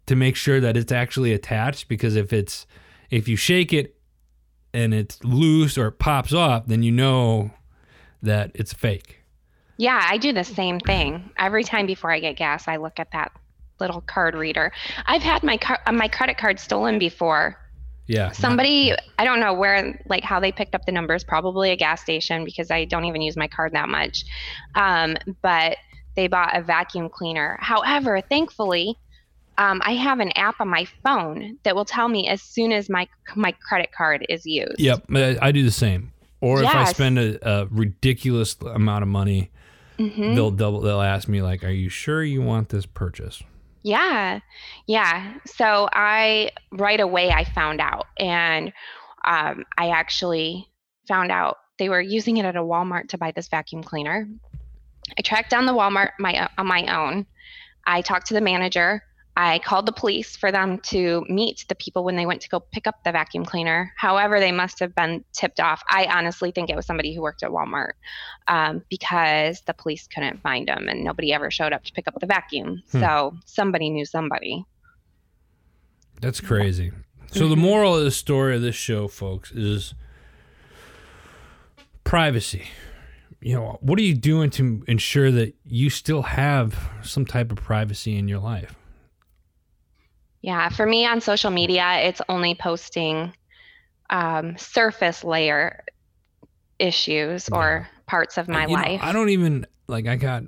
to 0.06 0.16
make 0.16 0.36
sure 0.36 0.60
that 0.60 0.76
it's 0.76 0.92
actually 0.92 1.32
attached 1.32 1.88
because 1.88 2.16
if 2.16 2.32
it's 2.32 2.66
if 3.10 3.28
you 3.28 3.36
shake 3.36 3.72
it 3.72 3.94
and 4.74 4.92
it's 4.94 5.22
loose 5.22 5.76
or 5.78 5.88
it 5.88 5.98
pops 5.98 6.32
off, 6.32 6.66
then 6.66 6.82
you 6.82 6.90
know 6.90 7.50
that 8.22 8.50
it's 8.54 8.72
fake. 8.72 9.20
Yeah, 9.76 10.00
I 10.08 10.16
do 10.16 10.32
the 10.32 10.44
same 10.44 10.80
thing. 10.80 11.30
Every 11.38 11.64
time 11.64 11.86
before 11.86 12.10
I 12.10 12.20
get 12.20 12.36
gas, 12.36 12.68
I 12.68 12.76
look 12.76 12.98
at 12.98 13.10
that 13.12 13.32
little 13.80 14.00
card 14.02 14.34
reader. 14.34 14.72
I've 15.06 15.22
had 15.22 15.42
my 15.42 15.56
car- 15.56 15.80
uh, 15.86 15.92
my 15.92 16.08
credit 16.08 16.38
card 16.38 16.58
stolen 16.60 16.98
before. 16.98 17.58
Yeah. 18.06 18.32
Somebody, 18.32 18.92
I 19.18 19.24
don't 19.24 19.40
know 19.40 19.54
where, 19.54 20.00
like 20.06 20.24
how 20.24 20.40
they 20.40 20.52
picked 20.52 20.74
up 20.74 20.84
the 20.86 20.92
numbers, 20.92 21.24
probably 21.24 21.70
a 21.70 21.76
gas 21.76 22.02
station 22.02 22.44
because 22.44 22.70
I 22.70 22.84
don't 22.84 23.04
even 23.04 23.22
use 23.22 23.36
my 23.36 23.48
card 23.48 23.72
that 23.72 23.88
much. 23.88 24.24
Um, 24.74 25.16
but 25.40 25.76
they 26.16 26.26
bought 26.26 26.56
a 26.56 26.62
vacuum 26.62 27.08
cleaner. 27.08 27.58
However, 27.60 28.20
thankfully, 28.20 28.98
um, 29.58 29.80
I 29.84 29.92
have 29.94 30.20
an 30.20 30.32
app 30.32 30.60
on 30.60 30.68
my 30.68 30.86
phone 31.04 31.58
that 31.62 31.74
will 31.76 31.84
tell 31.84 32.08
me 32.08 32.28
as 32.28 32.42
soon 32.42 32.72
as 32.72 32.88
my 32.88 33.06
my 33.36 33.52
credit 33.52 33.90
card 33.96 34.26
is 34.28 34.44
used. 34.46 34.78
Yep, 34.80 35.04
I 35.14 35.38
I 35.40 35.52
do 35.52 35.62
the 35.62 35.70
same. 35.70 36.12
Or 36.40 36.60
if 36.62 36.68
I 36.68 36.84
spend 36.84 37.18
a, 37.18 37.48
a 37.48 37.66
ridiculous 37.66 38.56
amount 38.60 39.02
of 39.02 39.08
money, 39.08 39.50
Mhm. 39.98 40.34
they'll 40.34 40.50
double. 40.50 40.80
They'll 40.80 41.00
ask 41.02 41.28
me 41.28 41.40
like, 41.40 41.62
"Are 41.64 41.70
you 41.70 41.88
sure 41.88 42.24
you 42.24 42.42
want 42.42 42.70
this 42.70 42.84
purchase?" 42.86 43.42
Yeah, 43.82 44.40
yeah. 44.86 45.34
So 45.46 45.88
I 45.92 46.50
right 46.70 47.00
away 47.00 47.30
I 47.30 47.44
found 47.44 47.80
out, 47.80 48.06
and 48.16 48.72
um, 49.26 49.64
I 49.76 49.90
actually 49.90 50.68
found 51.08 51.32
out 51.32 51.56
they 51.78 51.88
were 51.88 52.00
using 52.00 52.36
it 52.36 52.44
at 52.44 52.56
a 52.56 52.60
Walmart 52.60 53.08
to 53.08 53.18
buy 53.18 53.32
this 53.32 53.48
vacuum 53.48 53.82
cleaner. 53.82 54.28
I 55.18 55.22
tracked 55.22 55.50
down 55.50 55.66
the 55.66 55.72
Walmart 55.72 56.10
my 56.18 56.48
on 56.56 56.66
my 56.66 56.86
own. 56.96 57.26
I 57.84 58.02
talked 58.02 58.28
to 58.28 58.34
the 58.34 58.40
manager. 58.40 59.02
I 59.36 59.60
called 59.60 59.86
the 59.86 59.92
police 59.92 60.36
for 60.36 60.52
them 60.52 60.78
to 60.90 61.24
meet 61.28 61.64
the 61.68 61.74
people 61.74 62.04
when 62.04 62.16
they 62.16 62.26
went 62.26 62.42
to 62.42 62.50
go 62.50 62.60
pick 62.60 62.86
up 62.86 63.02
the 63.02 63.12
vacuum 63.12 63.46
cleaner. 63.46 63.92
However, 63.96 64.38
they 64.38 64.52
must 64.52 64.78
have 64.80 64.94
been 64.94 65.24
tipped 65.32 65.58
off. 65.58 65.82
I 65.88 66.04
honestly 66.04 66.50
think 66.50 66.68
it 66.68 66.76
was 66.76 66.84
somebody 66.84 67.14
who 67.14 67.22
worked 67.22 67.42
at 67.42 67.50
Walmart 67.50 67.92
um, 68.48 68.82
because 68.90 69.62
the 69.62 69.72
police 69.72 70.06
couldn't 70.06 70.42
find 70.42 70.68
them 70.68 70.86
and 70.86 71.02
nobody 71.02 71.32
ever 71.32 71.50
showed 71.50 71.72
up 71.72 71.82
to 71.84 71.92
pick 71.92 72.06
up 72.06 72.20
the 72.20 72.26
vacuum. 72.26 72.82
Hmm. 72.92 73.00
So 73.00 73.36
somebody 73.46 73.88
knew 73.88 74.04
somebody. 74.04 74.66
That's 76.20 76.40
crazy. 76.40 76.92
So 77.32 77.48
the 77.48 77.56
moral 77.56 77.96
of 77.96 78.04
the 78.04 78.10
story 78.10 78.54
of 78.54 78.60
this 78.60 78.76
show, 78.76 79.08
folks, 79.08 79.50
is 79.52 79.94
privacy. 82.04 82.68
You 83.40 83.54
know, 83.54 83.78
what 83.80 83.98
are 83.98 84.02
you 84.02 84.14
doing 84.14 84.50
to 84.50 84.84
ensure 84.86 85.30
that 85.30 85.54
you 85.64 85.88
still 85.88 86.22
have 86.22 86.90
some 87.02 87.24
type 87.24 87.50
of 87.50 87.56
privacy 87.56 88.16
in 88.16 88.28
your 88.28 88.38
life? 88.38 88.76
Yeah, 90.42 90.68
for 90.68 90.84
me 90.84 91.06
on 91.06 91.20
social 91.20 91.50
media, 91.50 92.00
it's 92.02 92.20
only 92.28 92.54
posting 92.54 93.32
um, 94.10 94.58
surface 94.58 95.22
layer 95.24 95.84
issues 96.78 97.48
or 97.48 97.88
parts 98.06 98.38
of 98.38 98.48
my 98.48 98.62
You 98.62 98.76
know, 98.76 98.82
life. 98.82 99.00
I 99.02 99.12
don't 99.12 99.28
even 99.30 99.66
like. 99.86 100.06
I 100.06 100.16
got. 100.16 100.44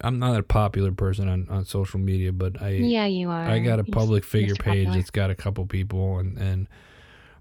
I'm 0.00 0.18
not 0.18 0.38
a 0.38 0.42
popular 0.42 0.92
person 0.92 1.28
on, 1.28 1.46
on 1.50 1.64
social 1.66 2.00
media, 2.00 2.32
but 2.32 2.60
I 2.62 2.70
yeah, 2.70 3.06
you 3.06 3.30
are. 3.30 3.44
I 3.44 3.58
got 3.58 3.80
a 3.80 3.84
You're 3.86 3.92
public 3.94 4.24
s- 4.24 4.30
figure 4.30 4.54
page 4.54 4.84
Popular. 4.86 4.96
that's 4.96 5.10
got 5.10 5.30
a 5.30 5.34
couple 5.34 5.66
people 5.66 6.18
and 6.18 6.38
and 6.38 6.68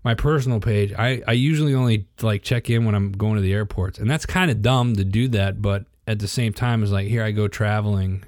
my 0.03 0.13
personal 0.13 0.59
page 0.59 0.91
I 0.97 1.21
I 1.25 1.31
usually 1.31 1.73
only 1.73 2.07
like 2.21 2.43
check 2.43 2.69
in 2.69 2.83
when 2.83 2.95
I'm 2.95 3.13
going 3.13 3.35
to 3.35 3.41
the 3.41 3.53
airports 3.53 3.97
and 3.99 4.09
that's 4.09 4.25
kind 4.25 4.51
of 4.51 4.61
dumb 4.61 4.95
to 4.97 5.05
do 5.05 5.29
that 5.29 5.61
but 5.61 5.85
at 6.05 6.19
the 6.19 6.27
same 6.27 6.51
time 6.51 6.83
it's 6.83 6.91
like 6.91 7.07
here 7.07 7.23
I 7.23 7.31
go 7.31 7.47
traveling 7.47 8.25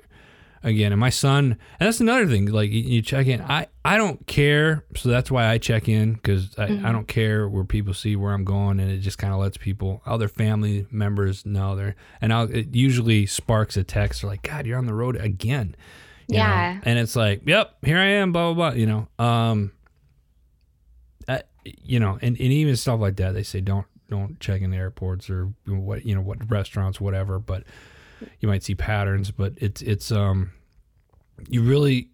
again 0.65 0.91
and 0.91 0.99
my 0.99 1.09
son 1.09 1.57
and 1.79 1.87
that's 1.87 2.01
another 2.01 2.27
thing 2.27 2.47
like 2.47 2.69
you, 2.71 3.01
check 3.01 3.27
in 3.27 3.39
I 3.41 3.67
I 3.85 3.97
don't 3.97 4.25
care 4.27 4.83
so 4.97 5.07
that's 5.07 5.31
why 5.31 5.47
I 5.47 5.57
check 5.57 5.87
in 5.87 6.13
because 6.13 6.57
I, 6.57 6.67
Mm-hmm. 6.67 6.85
I 6.85 6.91
don't 6.91 7.07
care 7.07 7.47
where 7.47 7.63
people 7.63 7.93
see 7.93 8.15
where 8.15 8.33
I'm 8.33 8.43
going 8.43 8.79
and 8.81 8.91
it 8.91 8.97
just 8.97 9.17
kind 9.17 9.31
of 9.33 9.39
lets 9.39 9.55
people 9.57 10.01
other 10.05 10.27
family 10.27 10.85
members 10.91 11.45
know 11.45 11.75
they're 11.75 11.95
and 12.19 12.33
I'll, 12.33 12.53
it 12.53 12.75
usually 12.75 13.25
sparks 13.25 13.77
a 13.77 13.83
text 13.83 14.23
or 14.23 14.27
like 14.27 14.41
God 14.41 14.65
you're 14.65 14.77
on 14.77 14.85
the 14.87 14.93
road 14.93 15.15
again 15.15 15.75
you 16.27 16.37
know? 16.37 16.43
Yeah. 16.43 16.79
and 16.83 16.97
it's 16.99 17.15
like, 17.15 17.43
yep, 17.45 17.75
here 17.83 17.97
I 17.97 18.05
am, 18.05 18.31
blah 18.31 18.51
blah 18.53 18.71
blah. 18.71 18.77
You 18.79 18.87
know, 18.87 19.07
um, 19.23 19.71
uh, 21.27 21.39
you 21.63 21.99
know, 21.99 22.17
and, 22.21 22.35
and 22.35 22.39
even 22.39 22.75
stuff 22.75 22.99
like 22.99 23.17
that. 23.17 23.33
They 23.33 23.43
say 23.43 23.61
don't 23.61 23.85
don't 24.09 24.39
check 24.39 24.61
in 24.61 24.71
the 24.71 24.77
airports 24.77 25.29
or 25.29 25.53
what 25.67 26.05
you 26.05 26.15
know 26.15 26.21
what 26.21 26.49
restaurants, 26.49 26.99
whatever. 26.99 27.39
But 27.39 27.63
you 28.39 28.47
might 28.47 28.63
see 28.63 28.75
patterns. 28.75 29.31
But 29.31 29.53
it's 29.57 29.81
it's 29.81 30.11
um, 30.11 30.51
you 31.49 31.61
really. 31.63 32.09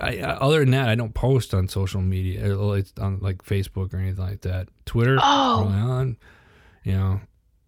I, 0.00 0.20
other 0.20 0.60
than 0.60 0.70
that, 0.70 0.88
I 0.88 0.94
don't 0.94 1.12
post 1.12 1.52
on 1.52 1.68
social 1.68 2.00
media, 2.00 2.40
it's 2.72 2.94
on 2.98 3.18
like 3.20 3.44
Facebook 3.44 3.92
or 3.92 3.98
anything 3.98 4.24
like 4.24 4.40
that. 4.40 4.68
Twitter, 4.86 5.18
Oh. 5.20 5.66
on, 5.68 6.16
you 6.82 6.92
know, 6.92 7.20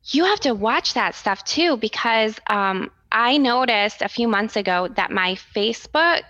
You 0.05 0.25
have 0.25 0.41
to 0.41 0.55
watch 0.55 0.95
that 0.95 1.15
stuff 1.15 1.45
too 1.45 1.77
because 1.77 2.41
um, 2.49 2.91
I 3.13 3.37
noticed 3.37 4.01
a 4.01 4.09
few 4.09 4.27
months 4.27 4.57
ago 4.57 4.89
that 4.97 5.11
my 5.11 5.37
Facebook 5.55 6.23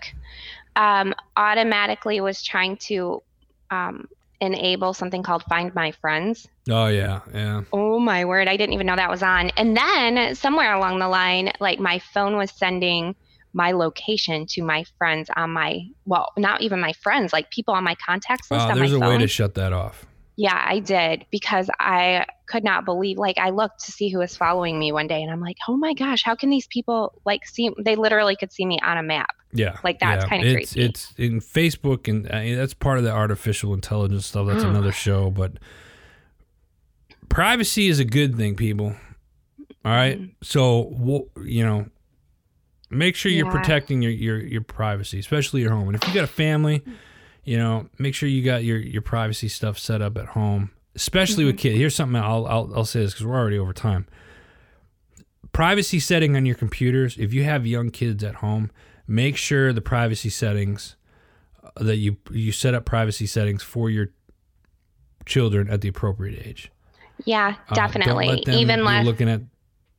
um, 0.75 1.15
automatically 1.37 2.19
was 2.19 2.43
trying 2.43 2.75
to 2.77 3.23
um, 3.71 4.09
enable 4.41 4.93
something 4.93 5.23
called 5.23 5.43
Find 5.49 5.73
My 5.75 5.91
Friends. 5.91 6.47
oh 6.69 6.87
yeah, 6.87 7.21
yeah, 7.33 7.61
Oh 7.73 7.99
my 7.99 8.25
word, 8.25 8.47
I 8.47 8.57
didn't 8.57 8.73
even 8.73 8.87
know 8.87 8.95
that 8.95 9.09
was 9.09 9.23
on. 9.23 9.49
And 9.57 9.75
then 9.75 10.35
somewhere 10.35 10.73
along 10.73 10.99
the 10.99 11.07
line, 11.07 11.51
like 11.59 11.79
my 11.79 11.99
phone 12.13 12.37
was 12.37 12.51
sending 12.51 13.15
my 13.53 13.71
location 13.71 14.45
to 14.47 14.61
my 14.63 14.83
friends 14.97 15.29
on 15.35 15.49
my 15.51 15.79
well, 16.05 16.31
not 16.37 16.61
even 16.61 16.79
my 16.79 16.93
friends, 16.93 17.33
like 17.33 17.49
people 17.49 17.73
on 17.73 17.83
my 17.83 17.95
contacts 17.95 18.49
list 18.51 18.65
Uh, 18.65 18.69
on 18.69 18.77
there's 18.77 18.93
a 18.93 18.99
phone. 18.99 19.09
way 19.09 19.17
to 19.17 19.27
shut 19.27 19.55
that 19.55 19.73
off. 19.73 20.05
Yeah, 20.37 20.55
I 20.65 20.79
did 20.79 21.25
because 21.31 21.69
I 21.81 22.25
could 22.47 22.63
not 22.63 22.85
believe 22.85 23.17
like 23.17 23.37
I 23.37 23.49
looked 23.49 23.83
to 23.85 23.91
see 23.91 24.09
who 24.09 24.19
was 24.19 24.37
following 24.37 24.79
me 24.79 24.93
one 24.93 25.07
day 25.07 25.21
and 25.21 25.29
I'm 25.29 25.41
like, 25.41 25.57
"Oh 25.67 25.75
my 25.75 25.93
gosh, 25.93 26.23
how 26.23 26.35
can 26.35 26.49
these 26.49 26.67
people 26.67 27.19
like 27.25 27.45
see 27.45 27.71
they 27.83 27.95
literally 27.97 28.37
could 28.37 28.53
see 28.53 28.65
me 28.65 28.79
on 28.81 28.97
a 28.97 29.03
map." 29.03 29.31
Yeah, 29.51 29.77
Like, 29.83 29.99
that's 29.99 30.23
yeah. 30.25 30.29
kinda 30.29 30.47
it's, 30.47 30.73
creepy. 30.73 30.89
It's 30.89 31.13
in 31.17 31.39
Facebook, 31.39 32.07
and 32.07 32.27
uh, 32.27 32.55
that's 32.59 32.73
part 32.75 32.97
of 32.99 33.03
the 33.03 33.11
artificial 33.11 33.73
intelligence 33.73 34.27
stuff. 34.27 34.45
That's 34.47 34.63
Mm. 34.63 34.69
another 34.69 34.91
show, 34.91 35.31
but 35.31 35.53
privacy 37.29 37.87
is 37.87 37.99
a 37.99 38.05
good 38.05 38.35
thing, 38.35 38.55
people. 38.55 38.95
All 39.85 39.91
right, 39.91 40.19
Mm-hmm. 40.19 40.31
so 40.41 41.29
you 41.43 41.63
know, 41.65 41.87
make 42.89 43.15
sure 43.15 43.31
you're 43.31 43.45
Yeah. 43.47 43.51
protecting 43.51 44.01
your, 44.01 44.11
your 44.11 44.39
your 44.39 44.61
privacy, 44.61 45.19
especially 45.19 45.61
your 45.61 45.71
home. 45.71 45.87
And 45.87 45.95
if 45.95 46.07
you 46.07 46.13
got 46.13 46.23
a 46.25 46.27
family, 46.27 46.83
you 47.43 47.57
know, 47.57 47.87
make 47.97 48.13
sure 48.13 48.27
you 48.29 48.43
got 48.43 48.63
your 48.63 48.77
your 48.77 49.01
privacy 49.01 49.47
stuff 49.47 49.79
set 49.79 50.01
up 50.01 50.17
at 50.17 50.25
home, 50.27 50.71
especially 50.95 51.45
with 51.45 51.55
Mm-hmm. 51.55 51.61
kids. 51.61 51.77
Here's 51.77 51.95
something 51.95 52.21
I'll 52.21 52.45
I'll, 52.45 52.71
I'll 52.75 52.85
say 52.85 52.99
this 53.01 53.13
because 53.13 53.25
we're 53.25 53.37
already 53.37 53.57
over 53.57 53.73
time. 53.73 54.05
Privacy 55.53 55.99
setting 55.99 56.35
on 56.35 56.45
your 56.45 56.55
computers. 56.55 57.17
If 57.17 57.33
you 57.33 57.43
have 57.45 57.65
young 57.65 57.89
kids 57.89 58.23
at 58.23 58.35
home, 58.35 58.69
make 59.09 59.35
sure 59.35 59.73
the 59.73 59.81
privacy 59.81 60.29
settings 60.29 60.95
uh, 61.63 61.83
that 61.83 61.97
you 61.97 62.17
you 62.31 62.51
set 62.51 62.73
up 62.73 62.85
privacy 62.85 63.25
settings 63.27 63.63
for 63.63 63.89
your 63.89 64.09
children 65.25 65.69
at 65.69 65.81
the 65.81 65.87
appropriate 65.87 66.45
age. 66.45 66.71
Yeah, 67.25 67.55
Uh, 67.69 67.75
definitely. 67.75 68.43
Them 68.45 68.55
Even 68.55 68.83
less 68.85 69.05
looking 69.05 69.29
at 69.29 69.41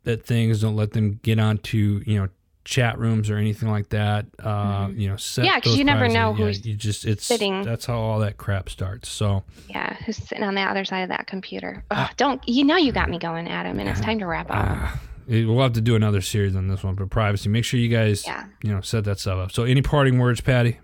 at 0.07 0.25
things. 0.25 0.61
Don't 0.63 0.77
let 0.77 0.93
them 0.93 1.21
get 1.23 1.39
onto 1.39 2.03
you 2.07 2.19
know 2.21 2.29
chat 2.65 2.99
rooms 2.99 3.31
or 3.31 3.37
anything 3.37 3.71
like 3.71 3.89
that. 3.91 4.27
Uh, 4.39 4.89
You 4.95 5.09
know, 5.09 5.15
Mm-hmm. 5.15 5.45
Yeah, 5.45 5.55
'cause 5.61 5.73
those 5.73 5.79
you 5.79 5.85
never 5.85 6.09
know 6.09 6.33
who's 6.35 6.65
you 6.65 6.75
just 6.75 7.05
it's 7.05 7.25
sitting- 7.27 7.63
That's 7.63 7.87
how 7.87 7.99
all 7.99 8.19
that 8.21 8.37
crap 8.37 8.69
starts. 8.71 9.09
So 9.09 9.45
yeah, 9.69 9.95
who's 10.07 10.17
sitting 10.17 10.45
on 10.45 10.55
the 10.55 10.63
other 10.63 10.85
side 10.85 11.01
of 11.01 11.09
that 11.11 11.27
computer. 11.27 11.85
Uh, 11.91 12.07
Ugh, 12.09 12.11
don't 12.17 12.49
you 12.49 12.65
know 12.65 12.77
you 12.77 12.93
got 12.93 13.09
me 13.11 13.19
going, 13.19 13.49
Adam, 13.49 13.79
and 13.79 13.89
it's 13.89 14.01
time 14.01 14.19
to 14.21 14.27
wrap 14.27 14.51
up. 14.51 14.99
We'll 15.31 15.63
have 15.63 15.75
to 15.75 15.81
do 15.81 15.95
another 15.95 16.21
series 16.21 16.57
on 16.57 16.67
this 16.69 16.83
one. 16.83 16.97
But 16.97 17.09
privacy, 17.11 17.49
make 17.49 17.65
sure 17.65 17.79
you 17.79 17.89
guys 17.89 18.27
Yeah. 18.27 18.47
you 18.63 18.73
know 18.75 18.81
set 18.81 19.05
that 19.05 19.21
stuff 19.21 19.39
up. 19.39 19.53
So 19.53 19.63
any 19.63 19.81
parting 19.81 20.19
words, 20.19 20.41
Patti? 20.41 20.79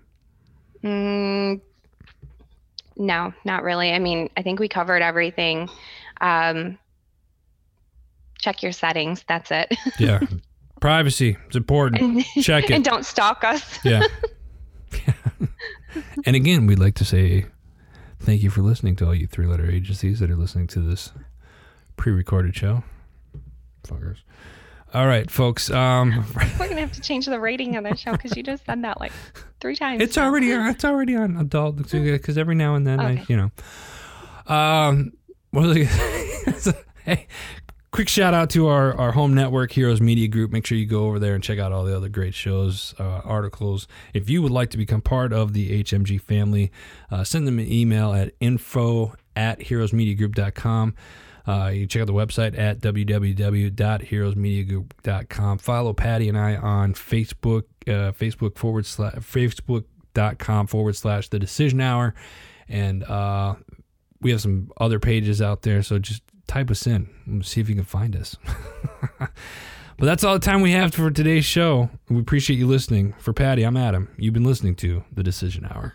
Mm, 0.84 1.60
No, 2.96 3.34
not 3.44 3.62
really. 3.64 3.92
I 3.92 3.98
mean, 3.98 4.30
I 4.36 4.42
think 4.42 4.60
we 4.60 4.68
covered 4.68 5.02
everything. 5.02 5.68
Um, 6.20 6.78
check 8.38 8.62
your 8.62 8.72
settings. 8.72 9.24
That's 9.28 9.50
it. 9.50 9.74
Yeah. 9.98 10.20
Privacy. 10.80 11.36
It's 11.46 11.56
important. 11.56 12.00
and, 12.02 12.24
Check 12.44 12.64
it. 12.64 12.70
and 12.70 12.84
don't 12.92 13.04
stalk 13.04 13.42
us. 13.44 13.78
Yeah. 13.84 14.02
and 16.26 16.36
again, 16.36 16.66
we'd 16.66 16.78
like 16.78 16.94
to 16.96 17.04
say 17.04 17.46
thank 18.20 18.42
you 18.42 18.50
for 18.50 18.60
listening 18.62 18.94
to 18.96 19.06
all 19.06 19.14
you 19.14 19.26
three 19.26 19.46
letter 19.46 19.68
agencies 19.70 20.20
that 20.20 20.30
are 20.30 20.36
listening 20.36 20.66
to 20.68 20.80
this 20.80 21.12
pre 21.96 22.12
recorded 22.12 22.54
show. 22.54 22.84
Fuckers. 23.86 24.18
All 24.94 25.06
right, 25.06 25.30
folks. 25.30 25.70
Um, 25.70 26.24
We're 26.58 26.68
gonna 26.68 26.80
have 26.80 26.92
to 26.92 27.00
change 27.00 27.26
the 27.26 27.40
rating 27.40 27.76
of 27.76 27.84
the 27.84 27.96
show 27.96 28.12
because 28.12 28.36
you 28.36 28.42
just 28.42 28.64
said 28.64 28.82
that 28.82 29.00
like 29.00 29.12
three 29.60 29.76
times. 29.76 30.02
it's 30.02 30.16
already 30.16 30.52
on. 30.52 30.68
It's 30.70 30.84
already 30.84 31.16
on 31.16 31.36
adult 31.36 31.76
because 31.76 32.38
every 32.38 32.54
now 32.54 32.74
and 32.76 32.86
then 32.86 33.00
I, 33.00 33.24
you 33.28 33.36
know. 33.36 33.50
Um, 34.54 35.12
what 35.50 35.66
was 35.66 36.68
I? 36.68 36.74
hey, 37.04 37.26
quick 37.90 38.08
shout 38.08 38.32
out 38.32 38.50
to 38.50 38.68
our 38.68 38.94
our 38.96 39.12
home 39.12 39.34
network, 39.34 39.72
Heroes 39.72 40.00
Media 40.00 40.28
Group. 40.28 40.52
Make 40.52 40.66
sure 40.66 40.78
you 40.78 40.86
go 40.86 41.06
over 41.06 41.18
there 41.18 41.34
and 41.34 41.42
check 41.42 41.58
out 41.58 41.72
all 41.72 41.84
the 41.84 41.96
other 41.96 42.08
great 42.08 42.34
shows, 42.34 42.94
uh, 42.98 43.20
articles. 43.24 43.88
If 44.14 44.30
you 44.30 44.40
would 44.42 44.52
like 44.52 44.70
to 44.70 44.78
become 44.78 45.00
part 45.00 45.32
of 45.32 45.52
the 45.52 45.82
HMG 45.82 46.20
family, 46.20 46.70
uh, 47.10 47.24
send 47.24 47.46
them 47.46 47.58
an 47.58 47.70
email 47.70 48.12
at 48.12 48.34
info 48.40 49.14
at 49.34 49.60
heroesmediagroup.com. 49.60 50.94
Uh, 51.46 51.68
you 51.68 51.86
check 51.86 52.02
out 52.02 52.06
the 52.06 52.12
website 52.12 52.58
at 52.58 52.80
www.heroesmediagroup.com. 52.80 55.58
Follow 55.58 55.92
Patti 55.92 56.28
and 56.28 56.36
I 56.36 56.56
on 56.56 56.94
Facebook, 56.94 57.62
uh, 57.86 58.10
Facebook 58.12 58.58
forward 58.58 58.86
slash 58.86 59.14
Facebook.com 59.14 60.66
forward 60.66 60.96
slash 60.96 61.28
the 61.28 61.38
decision 61.38 61.80
hour. 61.80 62.16
And 62.68 63.04
uh, 63.04 63.54
we 64.20 64.32
have 64.32 64.40
some 64.40 64.72
other 64.78 64.98
pages 64.98 65.40
out 65.40 65.62
there. 65.62 65.82
So 65.82 66.00
just 66.00 66.24
type 66.48 66.68
us 66.70 66.86
in 66.86 67.08
and 67.26 67.44
see 67.44 67.60
if 67.60 67.68
you 67.68 67.74
can 67.74 67.84
find 67.84 68.16
us. 68.16 68.36
but 69.18 69.30
that's 69.98 70.24
all 70.24 70.32
the 70.34 70.40
time 70.40 70.62
we 70.62 70.72
have 70.72 70.94
for 70.94 71.10
today's 71.10 71.44
show. 71.44 71.90
We 72.08 72.18
appreciate 72.18 72.58
you 72.58 72.66
listening. 72.66 73.14
For 73.18 73.32
Patti, 73.32 73.62
I'm 73.62 73.76
Adam. 73.76 74.08
You've 74.16 74.34
been 74.34 74.44
listening 74.44 74.74
to 74.76 75.04
The 75.12 75.22
Decision 75.22 75.64
Hour. 75.64 75.94